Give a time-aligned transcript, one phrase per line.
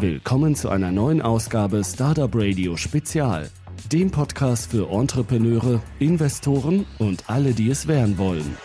[0.00, 3.50] Willkommen zu einer neuen Ausgabe Startup Radio Spezial,
[3.92, 8.56] dem Podcast für Entrepreneure, Investoren und alle, die es werden wollen.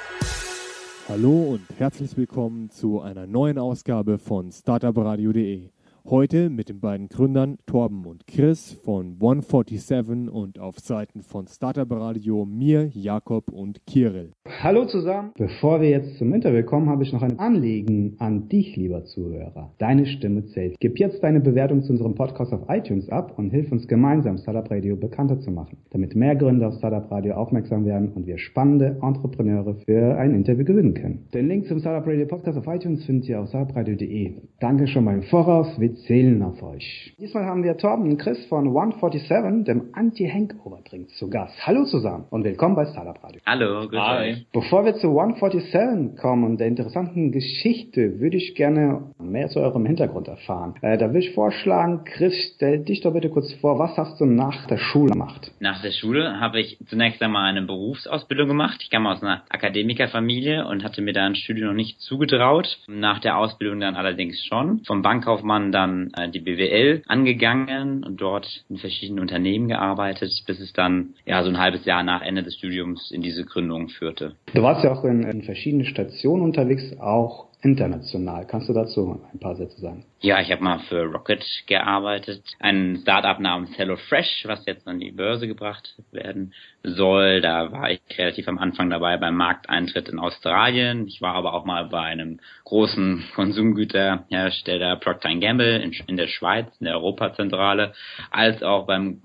[1.10, 5.72] Hallo und herzlich willkommen zu einer neuen Ausgabe von startupradio.de.
[6.10, 11.90] Heute mit den beiden Gründern Torben und Chris von 147 und auf Seiten von Startup
[11.90, 14.34] Radio mir, Jakob und Kirill.
[14.62, 15.31] Hallo zusammen.
[15.38, 19.71] Bevor wir jetzt zum Interview kommen, habe ich noch ein Anliegen an dich, lieber Zuhörer.
[19.77, 20.76] Deine Stimme zählt.
[20.81, 24.70] Gib jetzt deine Bewertung zu unserem Podcast auf iTunes ab und hilf uns gemeinsam Startup
[24.70, 28.98] Radio bekannter zu machen, damit mehr Gründer auf Startup Radio aufmerksam werden und wir spannende
[29.01, 31.29] Entrepreneure für ein Interview gewinnen können.
[31.34, 34.34] Den Link zum Startup Radio Podcast auf iTunes findet ihr auf startupradio.de.
[34.59, 35.79] Danke schon mal im Voraus.
[35.79, 37.13] Wir zählen auf euch.
[37.20, 41.55] Diesmal haben wir Torben und Chris von 147, dem Anti-Hangover-Drink, zu Gast.
[41.65, 43.41] Hallo zusammen und willkommen bei Startup Radio.
[43.45, 44.45] Hallo, grüß Hi.
[44.51, 49.85] Bevor wir zu 147 kommen und der interessanten Geschichte, würde ich gerne mehr zu eurem
[49.85, 50.75] Hintergrund erfahren.
[50.81, 54.25] Äh, da will ich vorschlagen, Chris, stell dich doch bitte kurz vor, was hast du
[54.25, 55.51] nach der Schule gemacht?
[55.59, 58.79] Nach der Schule habe ich zunächst einmal eine Berufsausbildung gemacht.
[58.81, 62.79] Ich kam aus einer Akademikerfamilie und hatte mir da ein Studium noch nicht zugetraut.
[62.87, 64.84] Nach der Ausbildung dann allerdings schon.
[64.86, 70.59] Vom Bankkaufmann dann dann äh, die BWL angegangen und dort in verschiedenen Unternehmen gearbeitet, bis
[70.59, 74.36] es dann ja so ein halbes Jahr nach Ende des Studiums in diese Gründung führte.
[74.53, 78.45] Du warst ja auch in, in verschiedenen Stationen unterwegs, auch international.
[78.45, 80.06] Kannst du dazu ein paar Sätze sagen?
[80.19, 85.11] Ja, ich habe mal für Rocket gearbeitet, ein Startup namens HelloFresh, was jetzt an die
[85.11, 86.53] Börse gebracht werden
[86.84, 87.41] soll.
[87.41, 91.08] Da war ich relativ am Anfang dabei beim Markteintritt in Australien.
[91.08, 96.86] Ich war aber auch mal bei einem großen Konsumgüterhersteller Procter Gamble in, der Schweiz, in
[96.86, 97.94] der Europazentrale,
[98.31, 99.22] als auch beim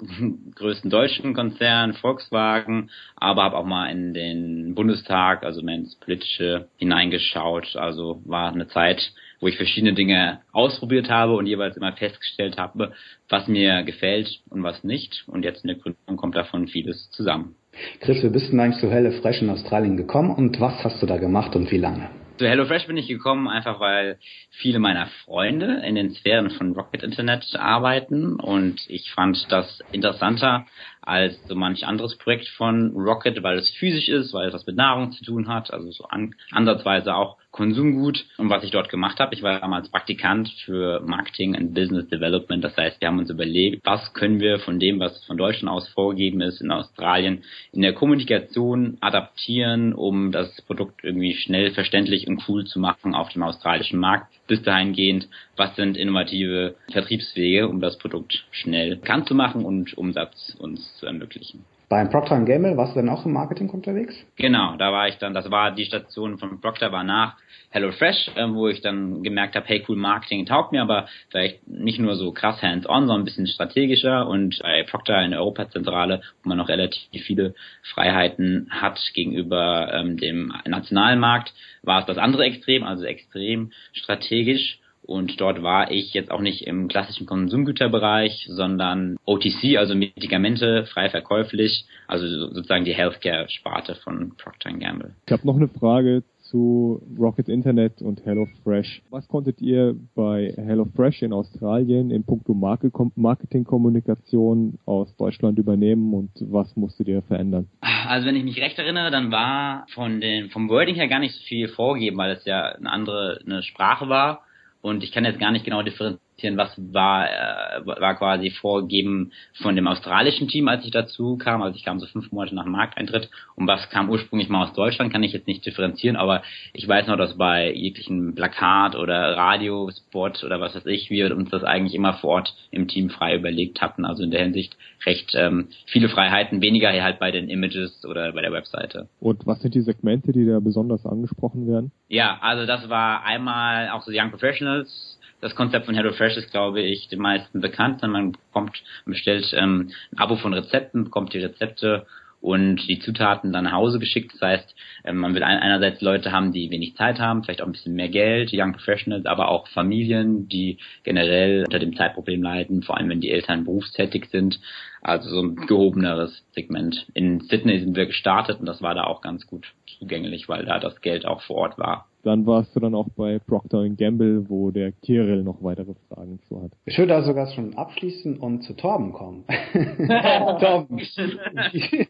[0.55, 6.69] größten deutschen Konzern Volkswagen, aber habe auch mal in den Bundestag, also mehr ins Politische
[6.77, 7.77] hineingeschaut.
[7.77, 12.93] Also war eine Zeit, wo ich verschiedene Dinge ausprobiert habe und jeweils immer festgestellt habe,
[13.29, 15.25] was mir gefällt und was nicht.
[15.27, 17.55] Und jetzt in der Gründung kommt davon vieles zusammen.
[18.01, 21.17] Chris, wie bist du eigentlich zu HelloFresh in Australien gekommen und was hast du da
[21.17, 22.11] gemacht und wie lange?
[22.39, 24.19] Zu HelloFresh bin ich gekommen, einfach weil
[24.51, 30.67] viele meiner Freunde in den Sphären von Rocket Internet arbeiten und ich fand das interessanter
[31.03, 34.77] als so manch anderes Projekt von Rocket, weil es physisch ist, weil es was mit
[34.77, 38.25] Nahrung zu tun hat, also so an, ansatzweise auch Konsumgut.
[38.37, 42.63] Und was ich dort gemacht habe, ich war damals Praktikant für Marketing and Business Development.
[42.63, 45.89] Das heißt, wir haben uns überlegt, was können wir von dem, was von Deutschland aus
[45.89, 47.43] vorgegeben ist in Australien,
[47.73, 53.31] in der Kommunikation adaptieren, um das Produkt irgendwie schnell verständlich und cool zu machen auf
[53.31, 54.33] dem australischen Markt.
[54.47, 55.29] Bis dahingehend,
[55.59, 61.07] was sind innovative Vertriebswege, um das Produkt schnell bekannt zu machen und Umsatz uns zu
[61.07, 61.65] ermöglichen.
[61.89, 64.15] Beim Procter Gamble warst du dann auch im Marketing unterwegs?
[64.37, 67.37] Genau, da war ich dann, das war die Station von Procter war nach
[67.71, 71.99] HelloFresh, äh, wo ich dann gemerkt habe, hey cool, Marketing taugt mir, aber vielleicht nicht
[71.99, 76.51] nur so krass hands-on, sondern ein bisschen strategischer und bei Procter in der Europazentrale, wo
[76.51, 77.55] man noch relativ viele
[77.95, 84.79] Freiheiten hat gegenüber ähm, dem nationalen Markt, war es das andere Extrem, also extrem strategisch
[85.09, 91.09] und dort war ich jetzt auch nicht im klassischen Konsumgüterbereich, sondern OTC, also Medikamente, frei
[91.09, 95.15] verkäuflich, also sozusagen die Healthcare-Sparte von Procter Gamble.
[95.25, 99.01] Ich habe noch eine Frage zu Rocket Internet und HelloFresh.
[99.09, 106.77] Was konntet ihr bei HelloFresh in Australien in puncto Marketingkommunikation aus Deutschland übernehmen und was
[106.77, 107.67] musstet ihr verändern?
[108.07, 111.35] Also wenn ich mich recht erinnere, dann war von den, vom Wording her gar nicht
[111.35, 114.43] so viel vorgegeben, weil es ja eine andere eine Sprache war
[114.81, 119.75] und ich kann jetzt gar nicht genau differenzieren, was war, äh, war quasi vorgegeben von
[119.77, 121.63] dem australischen Team, als ich dazu kam.
[121.63, 123.29] Also ich kam so fünf Monate nach Markteintritt.
[123.57, 126.17] Und was kam ursprünglich mal aus Deutschland, kann ich jetzt nicht differenzieren.
[126.17, 131.35] Aber ich weiß noch, dass bei jeglichen Plakat oder Radiospot oder was weiß ich, wir
[131.37, 134.05] uns das eigentlich immer vor Ort im Team frei überlegt hatten.
[134.05, 138.43] Also in der Hinsicht recht ähm, viele Freiheiten, weniger halt bei den Images oder bei
[138.43, 139.09] der Webseite.
[139.21, 141.93] Und was sind die Segmente, die da besonders angesprochen werden?
[142.09, 145.18] Ja, also das war einmal auch so Young Professionals.
[145.41, 148.03] Das Konzept von HelloFresh ist, glaube ich, den meisten bekannt.
[148.03, 152.07] Man bekommt, bestellt ähm, ein Abo von Rezepten, bekommt die Rezepte
[152.41, 154.33] und die Zutaten dann nach Hause geschickt.
[154.35, 154.75] Das heißt,
[155.05, 158.09] ähm, man will einerseits Leute haben, die wenig Zeit haben, vielleicht auch ein bisschen mehr
[158.09, 163.21] Geld, Young Professionals, aber auch Familien, die generell unter dem Zeitproblem leiden, vor allem wenn
[163.21, 164.61] die Eltern berufstätig sind.
[165.03, 167.07] Also so ein gehobeneres Segment.
[167.15, 169.67] In Sydney sind wir gestartet und das war da auch ganz gut
[169.99, 172.09] zugänglich, weil da das Geld auch vor Ort war.
[172.23, 176.63] Dann warst du dann auch bei Procter Gamble, wo der Kirill noch weitere Fragen zu
[176.63, 176.73] hat.
[176.85, 179.45] Ich würde da sogar schon abschließen und zu Torben kommen.
[180.61, 182.09] Torben, wie,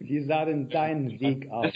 [0.00, 1.72] wie sah denn dein Weg aus?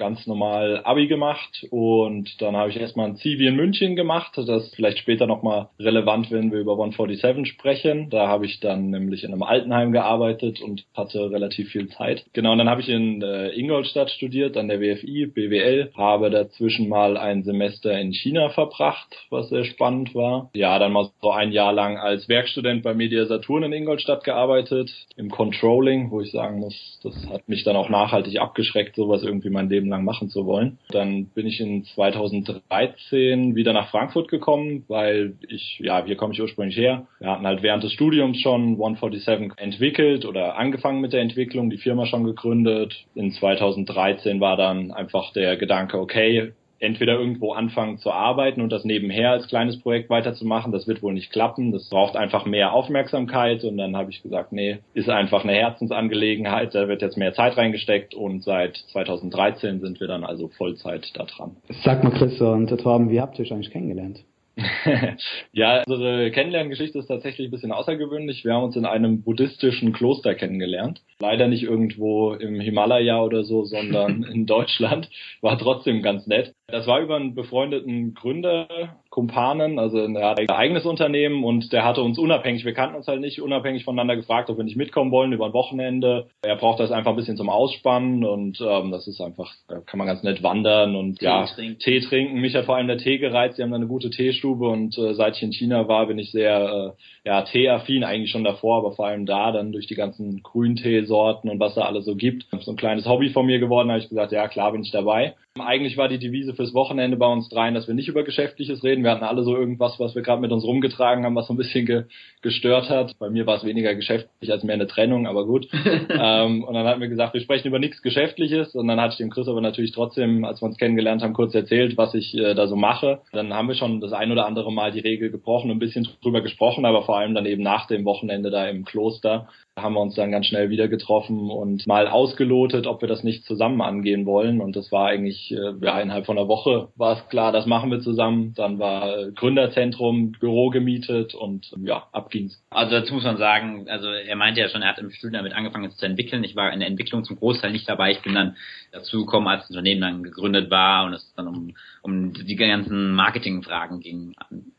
[0.00, 4.32] Ganz normal Abi gemacht und dann habe ich erstmal ein Zivi in München gemacht.
[4.34, 8.08] Das ist vielleicht später nochmal relevant, wenn wir über 147 sprechen.
[8.08, 12.24] Da habe ich dann nämlich in einem Altenheim gearbeitet und hatte relativ viel Zeit.
[12.32, 16.88] Genau, und dann habe ich in äh, Ingolstadt studiert, an der WFI, BWL, habe dazwischen
[16.88, 20.48] mal ein Semester in China verbracht, was sehr spannend war.
[20.54, 24.90] Ja, dann mal so ein Jahr lang als Werkstudent bei Media Saturn in Ingolstadt gearbeitet,
[25.16, 29.50] im Controlling, wo ich sagen muss, das hat mich dann auch nachhaltig abgeschreckt, sowas irgendwie
[29.50, 30.78] mein Leben lang machen zu wollen.
[30.90, 36.40] Dann bin ich in 2013 wieder nach Frankfurt gekommen, weil ich, ja, hier komme ich
[36.40, 37.06] ursprünglich her.
[37.18, 41.78] Wir hatten halt während des Studiums schon 147 entwickelt oder angefangen mit der Entwicklung, die
[41.78, 43.06] Firma schon gegründet.
[43.14, 48.84] In 2013 war dann einfach der Gedanke, okay, entweder irgendwo anfangen zu arbeiten und das
[48.84, 50.72] nebenher als kleines Projekt weiterzumachen.
[50.72, 51.72] Das wird wohl nicht klappen.
[51.72, 53.62] Das braucht einfach mehr Aufmerksamkeit.
[53.64, 56.74] Und dann habe ich gesagt, nee, ist einfach eine Herzensangelegenheit.
[56.74, 61.24] Da wird jetzt mehr Zeit reingesteckt und seit 2013 sind wir dann also Vollzeit da
[61.24, 61.56] dran.
[61.84, 64.24] Sag mal, Chris und Torben, wie habt ihr euch eigentlich kennengelernt?
[65.52, 68.44] ja, unsere Kennenlerngeschichte ist tatsächlich ein bisschen außergewöhnlich.
[68.44, 71.02] Wir haben uns in einem buddhistischen Kloster kennengelernt.
[71.20, 75.08] Leider nicht irgendwo im Himalaya oder so, sondern in Deutschland.
[75.40, 76.54] War trotzdem ganz nett.
[76.66, 78.68] Das war über einen befreundeten Gründer,
[79.10, 83.08] Kumpanen, also er hat ein eigenes Unternehmen und der hatte uns unabhängig, wir kannten uns
[83.08, 86.28] halt nicht, unabhängig voneinander gefragt, ob wir nicht mitkommen wollen über ein Wochenende.
[86.42, 89.98] Er braucht das einfach ein bisschen zum Ausspannen und ähm, das ist einfach, da kann
[89.98, 91.78] man ganz nett wandern und Tee ja, trinken.
[91.80, 92.40] Tee trinken.
[92.40, 95.14] Mich hat vor allem der Tee gereizt, sie haben da eine gute Teestube und äh,
[95.14, 96.94] seit ich in China war, bin ich sehr
[97.24, 101.50] äh, ja, Teeaffin, eigentlich schon davor, aber vor allem da dann durch die ganzen Grünteesorten
[101.50, 102.46] und was da alles so gibt.
[102.60, 105.34] So ein kleines Hobby von mir geworden, habe ich gesagt, ja klar bin ich dabei.
[105.58, 109.02] Eigentlich war die Devise fürs Wochenende bei uns dreien, dass wir nicht über Geschäftliches reden.
[109.02, 111.56] Wir hatten alle so irgendwas, was wir gerade mit uns rumgetragen haben, was so ein
[111.56, 112.04] bisschen ge
[112.40, 113.18] gestört hat.
[113.18, 115.68] Bei mir war es weniger geschäftlich als mehr eine Trennung, aber gut.
[116.08, 118.74] ähm, und dann hatten wir gesagt, wir sprechen über nichts Geschäftliches.
[118.74, 121.54] Und dann hatte ich dem Chris aber natürlich trotzdem, als wir uns kennengelernt haben, kurz
[121.54, 123.20] erzählt, was ich äh, da so mache.
[123.32, 126.08] Dann haben wir schon das ein oder andere Mal die Regel gebrochen, und ein bisschen
[126.22, 129.48] drüber gesprochen, aber vor allem dann eben nach dem Wochenende da im Kloster
[129.82, 133.44] haben wir uns dann ganz schnell wieder getroffen und mal ausgelotet, ob wir das nicht
[133.44, 134.60] zusammen angehen wollen.
[134.60, 137.90] Und das war eigentlich, äh, ja, innerhalb von einer Woche war es klar, das machen
[137.90, 138.54] wir zusammen.
[138.54, 142.62] Dann war Gründerzentrum, Büro gemietet und ja, ab ging's.
[142.70, 145.52] Also dazu muss man sagen, also er meinte ja schon, er hat im Studium damit
[145.52, 146.44] angefangen, es zu entwickeln.
[146.44, 148.12] Ich war in der Entwicklung zum Großteil nicht dabei.
[148.12, 148.56] Ich bin dann
[148.92, 153.14] dazu gekommen, als das Unternehmen dann gegründet war und es dann um, um die ganzen
[153.14, 154.34] Marketingfragen ging.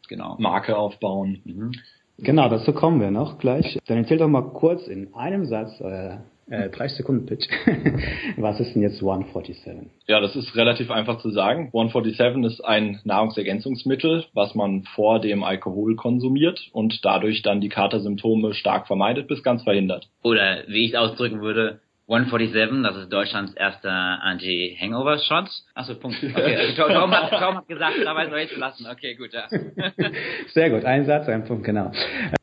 [0.08, 0.36] Genau.
[0.40, 1.42] Marke aufbauen.
[1.46, 1.72] Mhm.
[2.22, 3.80] Genau, dazu kommen wir noch gleich.
[3.88, 7.48] Dann erzähl doch mal kurz in einem Satz euer äh, 30 Sekunden Pitch.
[8.38, 9.90] Was ist denn jetzt 147?
[10.08, 11.68] Ja, das ist relativ einfach zu sagen.
[11.68, 18.54] 147 ist ein Nahrungsergänzungsmittel, was man vor dem Alkohol konsumiert und dadurch dann die Katersymptome
[18.54, 20.10] stark vermeidet bis ganz verhindert.
[20.24, 21.80] Oder wie ich es ausdrücken würde,
[22.12, 25.50] 147, das ist Deutschlands erster Anti-Hangover-Shot.
[25.76, 26.18] Achso, Punkt.
[26.24, 28.86] Okay, also Tom, hat, Tom hat gesagt, dabei soll ich lassen.
[28.92, 29.48] Okay, gut, ja.
[30.54, 31.92] Sehr gut, ein Satz, ein Punkt, genau.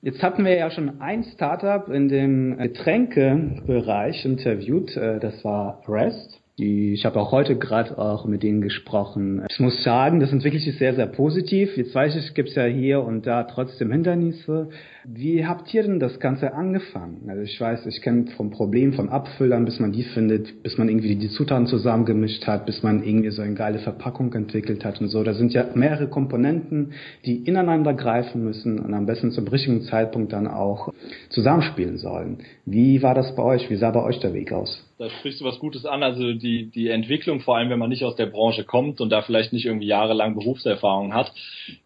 [0.01, 6.41] Jetzt hatten wir ja schon ein Startup in dem Getränkebereich interviewt, äh, das war Rest.
[6.61, 9.45] Ich habe auch heute gerade auch mit denen gesprochen.
[9.49, 11.77] Ich muss sagen, das entwickelt sich sehr, sehr positiv.
[11.77, 14.71] Jetzt weiß ich, es gibt ja hier und da trotzdem Hindernisse.
[15.05, 17.29] Wie habt ihr denn das Ganze angefangen?
[17.29, 20.89] Also ich weiß, ich kenne vom Problem von Abfüllern, bis man die findet, bis man
[20.89, 25.11] irgendwie die Zutaten zusammengemischt hat, bis man irgendwie so eine geile Verpackung entwickelt hat und
[25.11, 25.23] so.
[25.23, 26.91] Da sind ja mehrere Komponenten,
[27.25, 30.93] die ineinander greifen müssen und am besten zum richtigen Zeitpunkt dann auch
[31.29, 32.39] zusammenspielen sollen.
[32.67, 33.71] Wie war das bei euch?
[33.71, 34.88] Wie sah bei euch der Weg aus?
[34.99, 36.03] Da sprichst du was Gutes an.
[36.03, 39.23] Also die, die Entwicklung, vor allem wenn man nicht aus der Branche kommt und da
[39.23, 41.33] vielleicht nicht irgendwie jahrelang Berufserfahrung hat,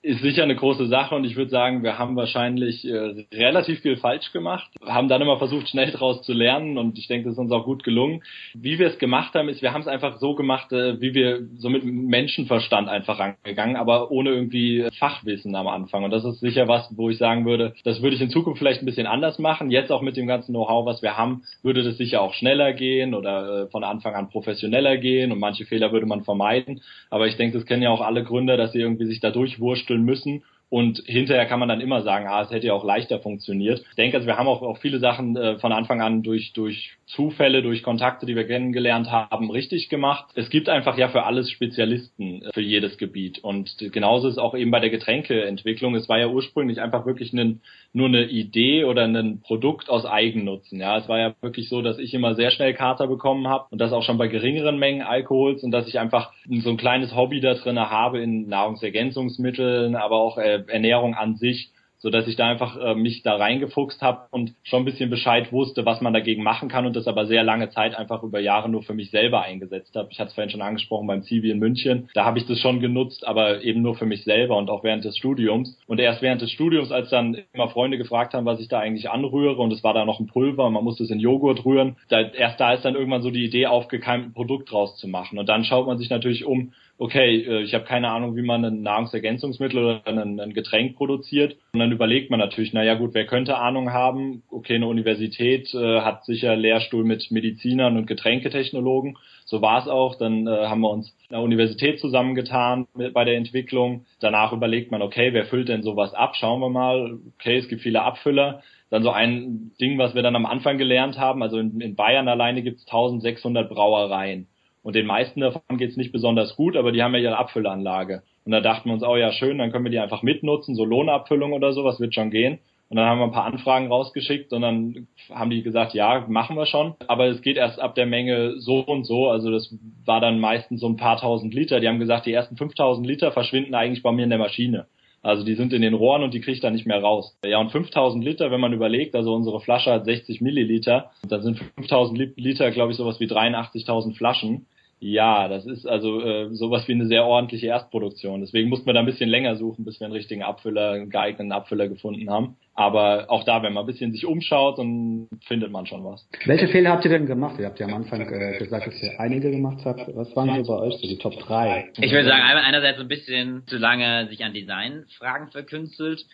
[0.00, 3.98] ist sicher eine große Sache und ich würde sagen, wir haben wahrscheinlich äh, relativ viel
[3.98, 7.38] falsch gemacht, haben dann immer versucht, schnell daraus zu lernen und ich denke, das ist
[7.38, 8.22] uns auch gut gelungen.
[8.54, 11.46] Wie wir es gemacht haben, ist, wir haben es einfach so gemacht, äh, wie wir
[11.58, 16.04] so mit Menschenverstand einfach rangegangen, aber ohne irgendwie Fachwissen am Anfang.
[16.04, 18.80] Und das ist sicher was, wo ich sagen würde, das würde ich in Zukunft vielleicht
[18.80, 19.70] ein bisschen anders machen.
[19.70, 23.01] Jetzt auch mit dem ganzen Know-how, was wir haben, würde das sicher auch schneller gehen
[23.14, 26.80] oder äh, von Anfang an professioneller gehen und manche Fehler würde man vermeiden.
[27.10, 30.02] Aber ich denke, das kennen ja auch alle Gründer, dass sie irgendwie sich da durchwursteln
[30.04, 30.42] müssen
[30.72, 33.84] und hinterher kann man dann immer sagen, ah, es hätte ja auch leichter funktioniert.
[33.90, 36.92] Ich denke, also wir haben auch, auch viele Sachen äh, von Anfang an durch, durch
[37.04, 40.30] Zufälle, durch Kontakte, die wir kennengelernt haben, richtig gemacht.
[40.34, 43.40] Es gibt einfach ja für alles Spezialisten äh, für jedes Gebiet.
[43.40, 45.94] Und genauso ist auch eben bei der Getränkeentwicklung.
[45.94, 47.60] Es war ja ursprünglich einfach wirklich ein,
[47.92, 50.80] nur eine Idee oder ein Produkt aus Eigennutzen.
[50.80, 53.78] Ja, es war ja wirklich so, dass ich immer sehr schnell Kater bekommen habe und
[53.78, 57.42] das auch schon bei geringeren Mengen Alkohols und dass ich einfach so ein kleines Hobby
[57.42, 62.48] da drin habe in Nahrungsergänzungsmitteln, aber auch äh, Ernährung an sich so dass ich da
[62.48, 66.42] einfach äh, mich da reingefuchst habe und schon ein bisschen Bescheid wusste, was man dagegen
[66.42, 69.42] machen kann und das aber sehr lange Zeit einfach über Jahre nur für mich selber
[69.42, 70.08] eingesetzt habe.
[70.10, 72.80] Ich hatte es vorhin schon angesprochen beim Zivi in München, da habe ich das schon
[72.80, 75.78] genutzt, aber eben nur für mich selber und auch während des Studiums.
[75.86, 79.08] Und erst während des Studiums, als dann immer Freunde gefragt haben, was ich da eigentlich
[79.08, 82.20] anrühre und es war da noch ein Pulver, man musste es in Joghurt rühren, da,
[82.20, 85.38] erst da ist dann irgendwann so die Idee aufgekeimt, ein Produkt draus zu machen.
[85.38, 88.64] Und dann schaut man sich natürlich um, okay, äh, ich habe keine Ahnung, wie man
[88.64, 91.56] ein Nahrungsergänzungsmittel oder ein, Getränk produziert.
[91.72, 94.44] Und dann überlegt man natürlich, naja gut, wer könnte Ahnung haben?
[94.50, 99.18] Okay, eine Universität äh, hat sicher Lehrstuhl mit Medizinern und Getränketechnologen.
[99.44, 100.14] So war es auch.
[100.16, 104.06] Dann äh, haben wir uns in der Universität zusammengetan bei der Entwicklung.
[104.20, 106.36] Danach überlegt man, okay, wer füllt denn sowas ab?
[106.36, 107.18] Schauen wir mal.
[107.34, 108.62] Okay, es gibt viele Abfüller.
[108.90, 111.42] Dann so ein Ding, was wir dann am Anfang gelernt haben.
[111.42, 114.46] Also in, in Bayern alleine gibt es 1600 Brauereien.
[114.82, 118.22] Und den meisten davon geht's nicht besonders gut, aber die haben ja ihre Abfüllanlage.
[118.44, 120.84] Und da dachten wir uns, oh ja, schön, dann können wir die einfach mitnutzen, so
[120.84, 122.58] Lohnabfüllung oder so, was wird schon gehen.
[122.88, 126.56] Und dann haben wir ein paar Anfragen rausgeschickt und dann haben die gesagt, ja, machen
[126.56, 126.94] wir schon.
[127.06, 129.30] Aber es geht erst ab der Menge so und so.
[129.30, 129.74] Also das
[130.04, 131.80] war dann meistens so ein paar tausend Liter.
[131.80, 134.86] Die haben gesagt, die ersten 5000 Liter verschwinden eigentlich bei mir in der Maschine.
[135.22, 137.34] Also die sind in den Rohren und die kriege ich dann nicht mehr raus.
[137.46, 141.60] Ja, und 5000 Liter, wenn man überlegt, also unsere Flasche hat 60 Milliliter, da sind
[141.76, 144.66] 5000 Liter, glaube ich, sowas wie 83.000 Flaschen.
[145.04, 148.40] Ja, das ist also äh, sowas wie eine sehr ordentliche Erstproduktion.
[148.40, 151.50] Deswegen mussten wir da ein bisschen länger suchen, bis wir einen richtigen Abfüller, einen geeigneten
[151.50, 152.56] Abfüller gefunden haben.
[152.74, 156.24] Aber auch da, wenn man ein bisschen sich umschaut, dann findet man schon was.
[156.44, 157.58] Welche Fehler habt ihr denn gemacht?
[157.58, 160.02] Ihr habt ja am Anfang äh, gesagt, dass ihr einige gemacht habt.
[160.14, 161.90] Was waren so bei euch so die Top 3?
[162.00, 166.24] Ich würde sagen, einerseits so ein bisschen zu lange sich an Designfragen verkünstelt.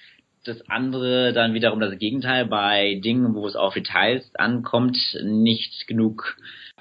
[0.45, 6.37] Das andere dann wiederum das Gegenteil bei Dingen, wo es auf Details ankommt, nicht genug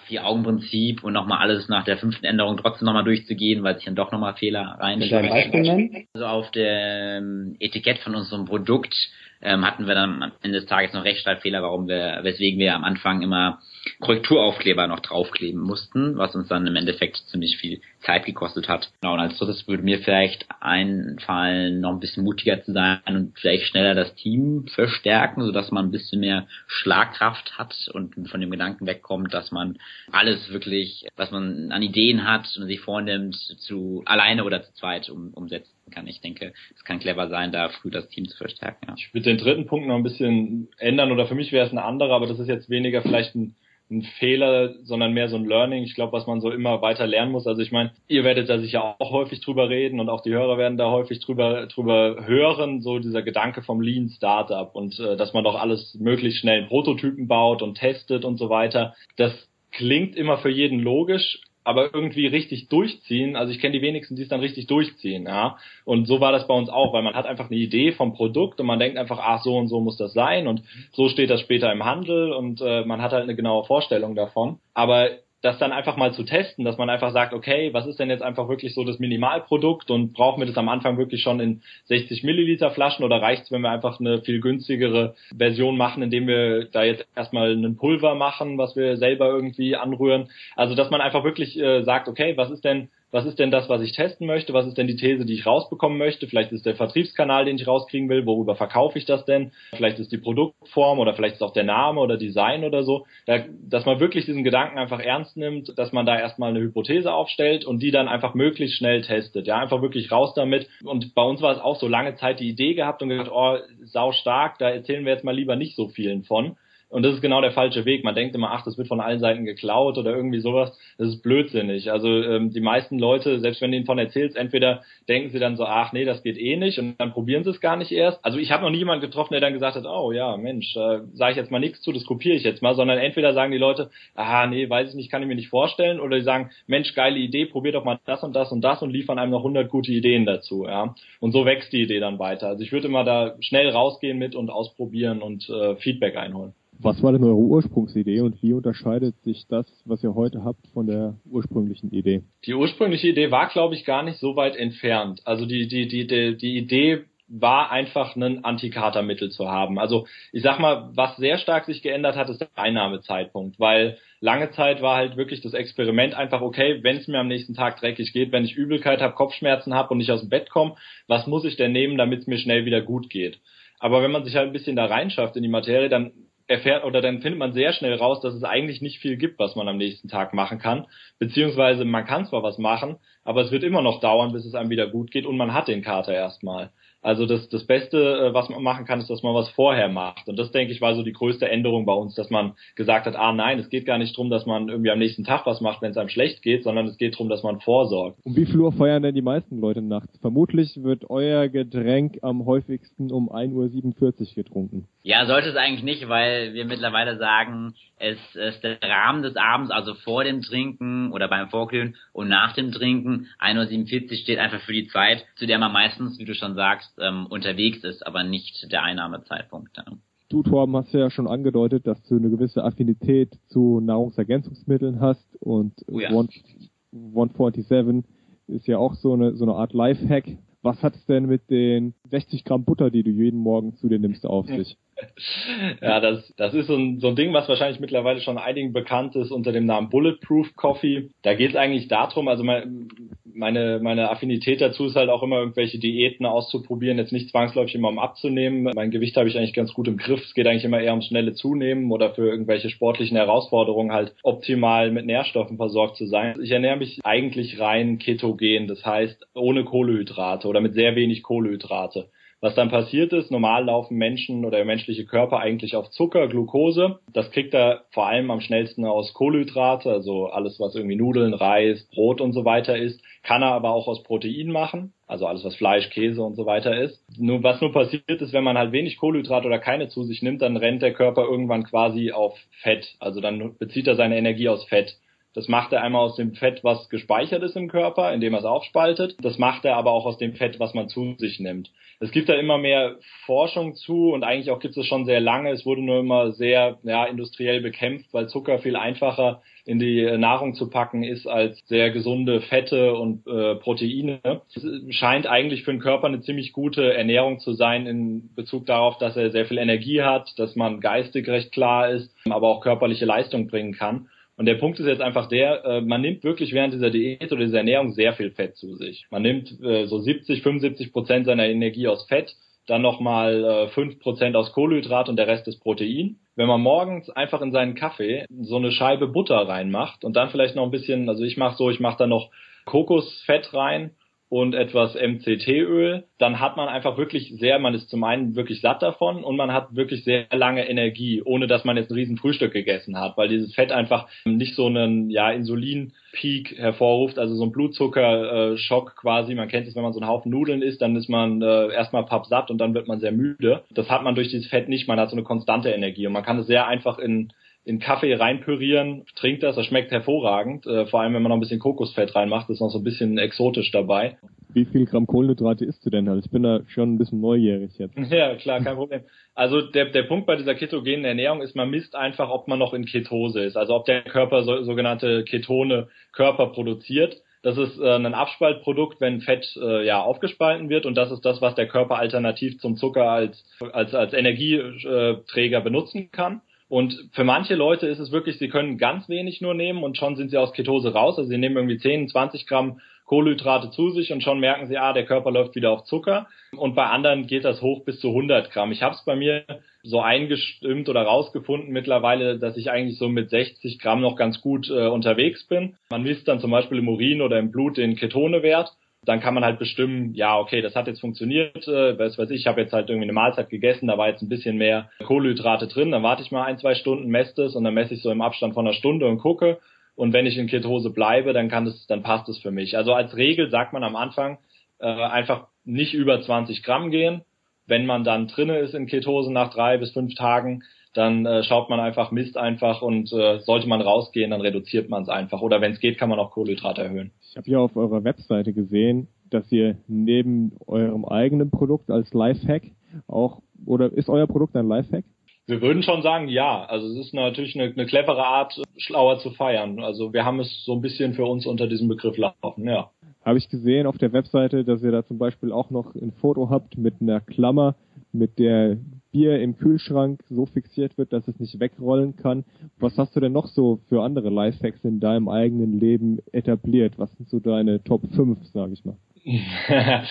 [0.08, 4.12] Vier-Augen-Prinzip und nochmal alles nach der fünften Änderung trotzdem nochmal durchzugehen, weil sich dann doch
[4.12, 6.08] nochmal Fehler reinschreiben.
[6.14, 8.96] Also auf dem Etikett von unserem Produkt
[9.42, 12.84] ähm, hatten wir dann am Ende des Tages noch Rechtschreibfehler, warum wir, weswegen wir am
[12.84, 13.60] Anfang immer
[14.00, 18.92] Korrekturaufkleber noch draufkleben mussten, was uns dann im Endeffekt ziemlich viel Zeit gekostet hat.
[19.02, 23.38] Genau, und als drittes würde mir vielleicht einfallen, noch ein bisschen mutiger zu sein und
[23.40, 28.52] vielleicht schneller das Team verstärken, sodass man ein bisschen mehr Schlagkraft hat und von dem
[28.52, 29.78] Gedanken wegkommt, dass man
[30.12, 35.10] alles wirklich, was man an Ideen hat und sich vornimmt, zu alleine oder zu zweit
[35.10, 36.08] um, umsetzen kann.
[36.08, 38.86] Ich denke, es kann clever sein, da früh das Team zu verstärken.
[38.88, 38.96] Ja.
[38.98, 41.78] Ich würde den dritten Punkt noch ein bisschen ändern oder für mich wäre es ein
[41.78, 43.56] anderer, aber das ist jetzt weniger vielleicht ein
[43.90, 45.84] ein Fehler, sondern mehr so ein Learning.
[45.84, 47.48] Ich glaube, was man so immer weiter lernen muss.
[47.48, 50.58] Also ich meine, ihr werdet da sicher auch häufig drüber reden und auch die Hörer
[50.58, 55.34] werden da häufig drüber drüber hören, so dieser Gedanke vom Lean Startup und äh, dass
[55.34, 58.96] man doch alles möglichst schnell in Prototypen baut und testet und so weiter.
[59.16, 59.32] Das
[59.72, 63.36] klingt immer für jeden logisch, aber irgendwie richtig durchziehen.
[63.36, 65.58] Also ich kenne die wenigsten, die es dann richtig durchziehen, ja.
[65.84, 68.62] Und so war das bei uns auch, weil man hat einfach eine Idee vom Produkt
[68.62, 71.42] und man denkt einfach, ach so und so muss das sein und so steht das
[71.42, 74.60] später im Handel und äh, man hat halt eine genaue Vorstellung davon.
[74.74, 75.10] Aber
[75.42, 78.24] das dann einfach mal zu testen, dass man einfach sagt, okay, was ist denn jetzt
[78.24, 82.24] einfach wirklich so das Minimalprodukt und brauchen wir das am Anfang wirklich schon in 60
[82.24, 86.66] Milliliter Flaschen oder reicht es, wenn wir einfach eine viel günstigere Version machen, indem wir
[86.66, 90.30] da jetzt erstmal einen Pulver machen, was wir selber irgendwie anrühren.
[90.56, 93.70] Also dass man einfach wirklich äh, sagt, okay, was ist denn was ist denn das,
[93.70, 96.66] was ich testen möchte, was ist denn die These, die ich rausbekommen möchte, vielleicht ist
[96.66, 101.00] der Vertriebskanal, den ich rauskriegen will, worüber verkaufe ich das denn, vielleicht ist die Produktform
[101.00, 104.44] oder vielleicht ist auch der Name oder Design oder so, da, dass man wirklich diesen
[104.44, 108.34] Gedanken einfach ernst nimmt, dass man da erstmal eine Hypothese aufstellt und die dann einfach
[108.34, 110.68] möglichst schnell testet, ja, einfach wirklich raus damit.
[110.84, 113.58] Und bei uns war es auch so lange Zeit die Idee gehabt und gesagt, oh,
[113.84, 116.58] sau stark, da erzählen wir jetzt mal lieber nicht so vielen von,
[116.90, 118.04] und das ist genau der falsche Weg.
[118.04, 120.78] Man denkt immer, ach, das wird von allen Seiten geklaut oder irgendwie sowas.
[120.98, 121.92] Das ist blödsinnig.
[121.92, 125.58] Also ähm, die meisten Leute, selbst wenn du ihnen von erzählst, entweder denken sie dann
[125.58, 128.24] so, ach nee, das geht eh nicht und dann probieren sie es gar nicht erst.
[128.24, 131.00] Also ich habe noch nie jemanden getroffen, der dann gesagt hat, oh ja, Mensch, äh,
[131.14, 133.58] sage ich jetzt mal nichts zu, das kopiere ich jetzt mal, sondern entweder sagen die
[133.58, 136.94] Leute, ah nee, weiß ich nicht, kann ich mir nicht vorstellen, oder die sagen, Mensch,
[136.94, 139.70] geile Idee, probier doch mal das und das und das und liefern einem noch 100
[139.70, 140.66] gute Ideen dazu.
[140.66, 142.48] Ja, und so wächst die Idee dann weiter.
[142.48, 146.54] Also ich würde immer da schnell rausgehen mit und ausprobieren und äh, Feedback einholen.
[146.80, 150.86] Was war denn eure Ursprungsidee und wie unterscheidet sich das, was ihr heute habt, von
[150.86, 152.22] der ursprünglichen Idee?
[152.46, 155.22] Die ursprüngliche Idee war, glaube ich, gar nicht so weit entfernt.
[155.26, 159.80] Also die, die, die, die, die Idee war einfach ein Antikatermittel zu haben.
[159.80, 164.52] Also ich sag mal, was sehr stark sich geändert hat, ist der Einnahmezeitpunkt, weil lange
[164.52, 168.14] Zeit war halt wirklich das Experiment einfach, okay, wenn es mir am nächsten Tag dreckig
[168.14, 170.76] geht, wenn ich Übelkeit habe, Kopfschmerzen habe und nicht aus dem Bett komme,
[171.08, 173.40] was muss ich denn nehmen, damit es mir schnell wieder gut geht?
[173.80, 176.12] Aber wenn man sich halt ein bisschen da reinschafft in die Materie, dann
[176.48, 179.56] erfährt oder dann findet man sehr schnell raus, dass es eigentlich nicht viel gibt, was
[179.56, 180.88] man am nächsten Tag machen kann.
[181.20, 184.70] Beziehungsweise man kann zwar was machen, aber es wird immer noch dauern, bis es einem
[184.70, 186.72] wieder gut geht und man hat den Kater erstmal.
[187.02, 190.28] Also das, das Beste, äh, was man machen kann, ist, dass man was vorher macht.
[190.28, 193.16] Und das, denke ich, war so die größte Änderung bei uns, dass man gesagt hat,
[193.16, 195.82] ah nein, es geht gar nicht darum, dass man irgendwie am nächsten Tag was macht,
[195.82, 198.18] wenn es einem schlecht geht, sondern es geht darum, dass man vorsorgt.
[198.24, 200.18] Um wie viel Uhr feiern denn die meisten Leute nachts?
[200.20, 204.88] Vermutlich wird euer Getränk am häufigsten um 1.47 Uhr getrunken.
[205.04, 209.72] Ja, sollte es eigentlich nicht, weil wir mittlerweile sagen, es ist der Rahmen des Abends,
[209.72, 213.28] also vor dem Trinken oder beim Vorglühen und nach dem Trinken.
[213.40, 216.87] 1.47 Uhr steht einfach für die Zeit, zu der man meistens, wie du schon sagst,
[217.00, 219.76] ähm, unterwegs ist, aber nicht der Einnahmezeitpunkt.
[219.78, 219.86] Ja.
[220.30, 225.74] Du, Torben, hast ja schon angedeutet, dass du eine gewisse Affinität zu Nahrungsergänzungsmitteln hast und
[225.88, 226.10] oh ja.
[226.10, 228.04] 147
[228.48, 230.26] ist ja auch so eine, so eine Art Lifehack.
[230.62, 234.00] Was hat es denn mit den 60 Gramm Butter, die du jeden Morgen zu dir
[234.00, 234.78] nimmst, auf sich?
[235.82, 239.16] ja, das, das ist so ein, so ein Ding, was wahrscheinlich mittlerweile schon einigen bekannt
[239.16, 241.10] ist unter dem Namen Bulletproof Coffee.
[241.22, 242.90] Da geht es eigentlich darum, also mein,
[243.38, 247.90] meine, meine Affinität dazu ist halt auch immer irgendwelche Diäten auszuprobieren, jetzt nicht zwangsläufig immer
[247.90, 248.72] um abzunehmen.
[248.76, 250.24] Mein Gewicht habe ich eigentlich ganz gut im Griff.
[250.24, 254.92] Es geht eigentlich immer eher ums schnelle Zunehmen oder für irgendwelche sportlichen Herausforderungen halt optimal
[254.92, 256.36] mit Nährstoffen versorgt zu sein.
[256.42, 262.10] Ich ernähre mich eigentlich rein ketogen, das heißt ohne Kohlehydrate oder mit sehr wenig Kohlehydrate.
[262.40, 267.00] Was dann passiert ist, normal laufen Menschen oder der menschliche Körper eigentlich auf Zucker, Glucose.
[267.12, 271.88] Das kriegt er vor allem am schnellsten aus Kohlenhydrate, also alles, was irgendwie Nudeln, Reis,
[271.92, 275.56] Brot und so weiter ist, kann er aber auch aus Protein machen, also alles, was
[275.56, 277.04] Fleisch, Käse und so weiter ist.
[277.18, 280.44] Nur was nur passiert ist, wenn man halt wenig Kohlenhydrate oder keine zu sich nimmt,
[280.44, 282.96] dann rennt der Körper irgendwann quasi auf Fett.
[283.00, 284.98] Also dann bezieht er seine Energie aus Fett.
[285.38, 288.46] Das macht er einmal aus dem Fett, was gespeichert ist im Körper, indem er es
[288.46, 289.18] aufspaltet.
[289.22, 291.70] Das macht er aber auch aus dem Fett, was man zu sich nimmt.
[292.00, 292.96] Es gibt da immer mehr
[293.28, 295.52] Forschung zu und eigentlich auch gibt es schon sehr lange.
[295.52, 300.56] Es wurde nur immer sehr ja, industriell bekämpft, weil Zucker viel einfacher in die Nahrung
[300.56, 304.42] zu packen ist als sehr gesunde Fette und äh, Proteine.
[304.56, 304.66] Es
[304.96, 309.16] scheint eigentlich für den Körper eine ziemlich gute Ernährung zu sein in Bezug darauf, dass
[309.16, 313.48] er sehr viel Energie hat, dass man geistig recht klar ist, aber auch körperliche Leistung
[313.48, 314.08] bringen kann.
[314.38, 317.44] Und der Punkt ist jetzt einfach der, äh, man nimmt wirklich während dieser Diät oder
[317.44, 319.08] dieser Ernährung sehr viel Fett zu sich.
[319.10, 322.36] Man nimmt äh, so 70, 75 Prozent seiner Energie aus Fett,
[322.68, 326.18] dann nochmal äh, 5 Prozent aus Kohlenhydrat und der Rest ist Protein.
[326.36, 330.56] Wenn man morgens einfach in seinen Kaffee so eine Scheibe Butter reinmacht und dann vielleicht
[330.56, 332.30] noch ein bisschen, also ich mache so, ich mache da noch
[332.66, 333.92] Kokosfett rein
[334.30, 338.82] und etwas MCT-Öl, dann hat man einfach wirklich sehr, man ist zum einen wirklich satt
[338.82, 342.52] davon und man hat wirklich sehr lange Energie, ohne dass man jetzt ein riesen Frühstück
[342.52, 347.52] gegessen hat, weil dieses Fett einfach nicht so einen ja, Insulin-Peak hervorruft, also so ein
[347.52, 349.34] Blutzuckerschock quasi.
[349.34, 352.06] Man kennt es, wenn man so einen Haufen Nudeln isst, dann ist man äh, erstmal
[352.06, 353.64] pappsatt und dann wird man sehr müde.
[353.72, 356.24] Das hat man durch dieses Fett nicht, man hat so eine konstante Energie und man
[356.24, 357.32] kann es sehr einfach in
[357.68, 360.66] in Kaffee reinpürieren, trinkt das, das schmeckt hervorragend.
[360.66, 363.18] Äh, vor allem, wenn man noch ein bisschen Kokosfett reinmacht, ist noch so ein bisschen
[363.18, 364.18] exotisch dabei.
[364.54, 366.08] Wie viel Gramm Kohlenhydrate isst du denn?
[366.08, 367.98] Also ich bin da schon ein bisschen neugierig jetzt.
[368.10, 369.02] Ja, klar, kein Problem.
[369.36, 372.74] Also der, der Punkt bei dieser ketogenen Ernährung ist, man misst einfach, ob man noch
[372.74, 373.58] in Ketose ist.
[373.58, 377.22] Also ob der Körper so, sogenannte Ketone Körper produziert.
[377.44, 381.42] Das ist äh, ein Abspaltprodukt, wenn Fett äh, ja aufgespalten wird und das ist das,
[381.42, 386.42] was der Körper alternativ zum Zucker als als als Energieträger benutzen kann.
[386.70, 390.16] Und für manche Leute ist es wirklich, sie können ganz wenig nur nehmen und schon
[390.18, 391.18] sind sie aus Ketose raus.
[391.18, 394.92] Also sie nehmen irgendwie 10, 20 Gramm Kohlenhydrate zu sich und schon merken sie, ah,
[394.92, 396.28] der Körper läuft wieder auf Zucker.
[396.52, 398.74] Und bei anderen geht das hoch bis zu 100 Gramm.
[398.74, 399.46] Ich habe es bei mir
[399.82, 404.70] so eingestimmt oder rausgefunden mittlerweile, dass ich eigentlich so mit 60 Gramm noch ganz gut
[404.70, 405.78] äh, unterwegs bin.
[405.90, 408.76] Man misst dann zum Beispiel im Urin oder im Blut den Ketonewert
[409.08, 412.42] dann kann man halt bestimmen, ja, okay, das hat jetzt funktioniert, äh, was weiß ich,
[412.42, 415.68] ich habe jetzt halt irgendwie eine Mahlzeit gegessen, da war jetzt ein bisschen mehr Kohlenhydrate
[415.68, 418.12] drin, dann warte ich mal ein, zwei Stunden, messe das und dann messe ich so
[418.12, 419.60] im Abstand von einer Stunde und gucke.
[419.96, 422.78] Und wenn ich in Ketose bleibe, dann kann das, dann passt es für mich.
[422.78, 424.40] Also als Regel sagt man am Anfang
[424.80, 427.22] äh, einfach nicht über 20 Gramm gehen.
[427.66, 430.64] Wenn man dann drinne ist in Ketose nach drei bis fünf Tagen,
[430.98, 435.04] dann äh, schaut man einfach, misst einfach und äh, sollte man rausgehen, dann reduziert man
[435.04, 435.42] es einfach.
[435.42, 437.12] Oder wenn es geht, kann man auch Kohlenhydrate erhöhen.
[437.30, 442.64] Ich habe hier auf eurer Webseite gesehen, dass ihr neben eurem eigenen Produkt als Lifehack
[443.08, 445.06] auch, oder ist euer Produkt ein Lifehack?
[445.48, 446.66] Wir würden schon sagen, ja.
[446.66, 449.80] Also es ist natürlich eine, eine clevere Art, schlauer zu feiern.
[449.80, 452.92] Also wir haben es so ein bisschen für uns unter diesem Begriff laufen, ja.
[453.24, 456.50] Habe ich gesehen auf der Webseite, dass ihr da zum Beispiel auch noch ein Foto
[456.50, 457.76] habt mit einer Klammer,
[458.12, 458.78] mit der
[459.12, 462.44] Bier im Kühlschrank so fixiert wird, dass es nicht wegrollen kann.
[462.78, 466.98] Was hast du denn noch so für andere Lifehacks in deinem eigenen Leben etabliert?
[466.98, 468.98] Was sind so deine Top 5, sage ich mal?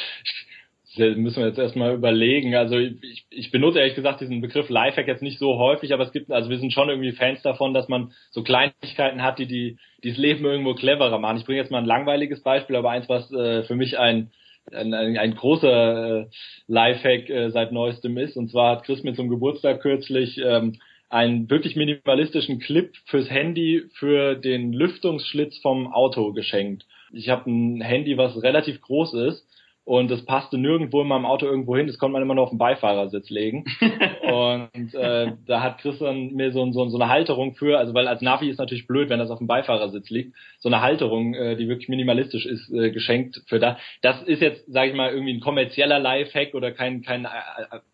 [0.99, 2.55] müssen wir jetzt erstmal überlegen.
[2.55, 6.13] Also ich, ich benutze ehrlich gesagt diesen Begriff Lifehack jetzt nicht so häufig, aber es
[6.13, 9.79] gibt, also wir sind schon irgendwie Fans davon, dass man so Kleinigkeiten hat, die, die,
[10.03, 11.39] die das Leben irgendwo cleverer machen.
[11.39, 14.31] Ich bringe jetzt mal ein langweiliges Beispiel, aber eins, was äh, für mich ein
[14.73, 16.27] ein, ein, ein großer äh,
[16.67, 18.37] Lifehack äh, seit neuestem ist.
[18.37, 20.77] Und zwar hat Chris mir zum Geburtstag kürzlich ähm,
[21.09, 26.85] einen wirklich minimalistischen Clip fürs Handy für den Lüftungsschlitz vom Auto geschenkt.
[27.13, 29.47] Ich habe ein Handy, was relativ groß ist
[29.87, 31.87] und das passte nirgendwo in meinem Auto irgendwo hin.
[31.87, 33.65] Das konnte man immer nur auf den Beifahrersitz legen.
[34.23, 38.21] und äh, da hat Christian mir so, so, so eine Halterung für, also weil als
[38.21, 41.69] Navi ist natürlich blöd, wenn das auf dem Beifahrersitz liegt, so eine Halterung, äh, die
[41.69, 43.79] wirklich minimalistisch ist, äh, geschenkt für da.
[44.03, 47.29] Das ist jetzt, sage ich mal, irgendwie ein kommerzieller Lifehack oder kein, kein äh,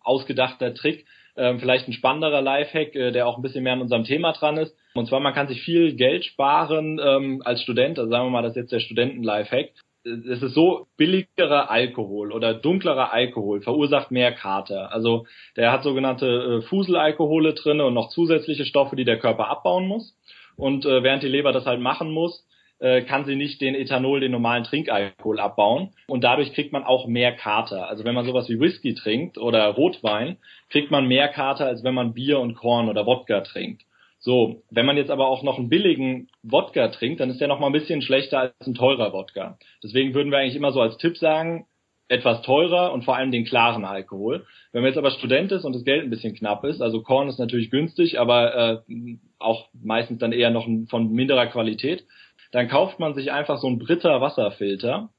[0.01, 1.05] ausgedachter Trick.
[1.37, 4.57] Ähm, vielleicht ein spannenderer Lifehack, äh, der auch ein bisschen mehr an unserem Thema dran
[4.57, 4.75] ist.
[4.95, 8.41] Und zwar, man kann sich viel Geld sparen ähm, als Student, also sagen wir mal,
[8.41, 9.73] das ist jetzt der Studenten-Lifehack
[10.05, 14.91] es ist so, billigerer Alkohol oder dunklerer Alkohol verursacht mehr Kater.
[14.91, 19.87] Also der hat sogenannte äh, Fuselalkohole drin und noch zusätzliche Stoffe, die der Körper abbauen
[19.87, 20.17] muss.
[20.55, 22.45] Und äh, während die Leber das halt machen muss,
[22.79, 25.91] äh, kann sie nicht den Ethanol, den normalen Trinkalkohol abbauen.
[26.07, 27.87] Und dadurch kriegt man auch mehr Kater.
[27.87, 30.37] Also wenn man sowas wie Whisky trinkt oder Rotwein,
[30.69, 33.83] kriegt man mehr Kater, als wenn man Bier und Korn oder Wodka trinkt.
[34.23, 37.59] So, wenn man jetzt aber auch noch einen billigen Wodka trinkt, dann ist der noch
[37.59, 39.57] mal ein bisschen schlechter als ein teurer Wodka.
[39.83, 41.67] Deswegen würden wir eigentlich immer so als Tipp sagen,
[42.07, 44.45] etwas teurer und vor allem den klaren Alkohol.
[44.71, 47.27] Wenn man jetzt aber Student ist und das Geld ein bisschen knapp ist, also Korn
[47.27, 48.55] ist natürlich günstig, aber
[48.87, 52.05] äh, auch meistens dann eher noch von minderer Qualität,
[52.53, 55.09] dann kauft man sich einfach so einen Britter Wasserfilter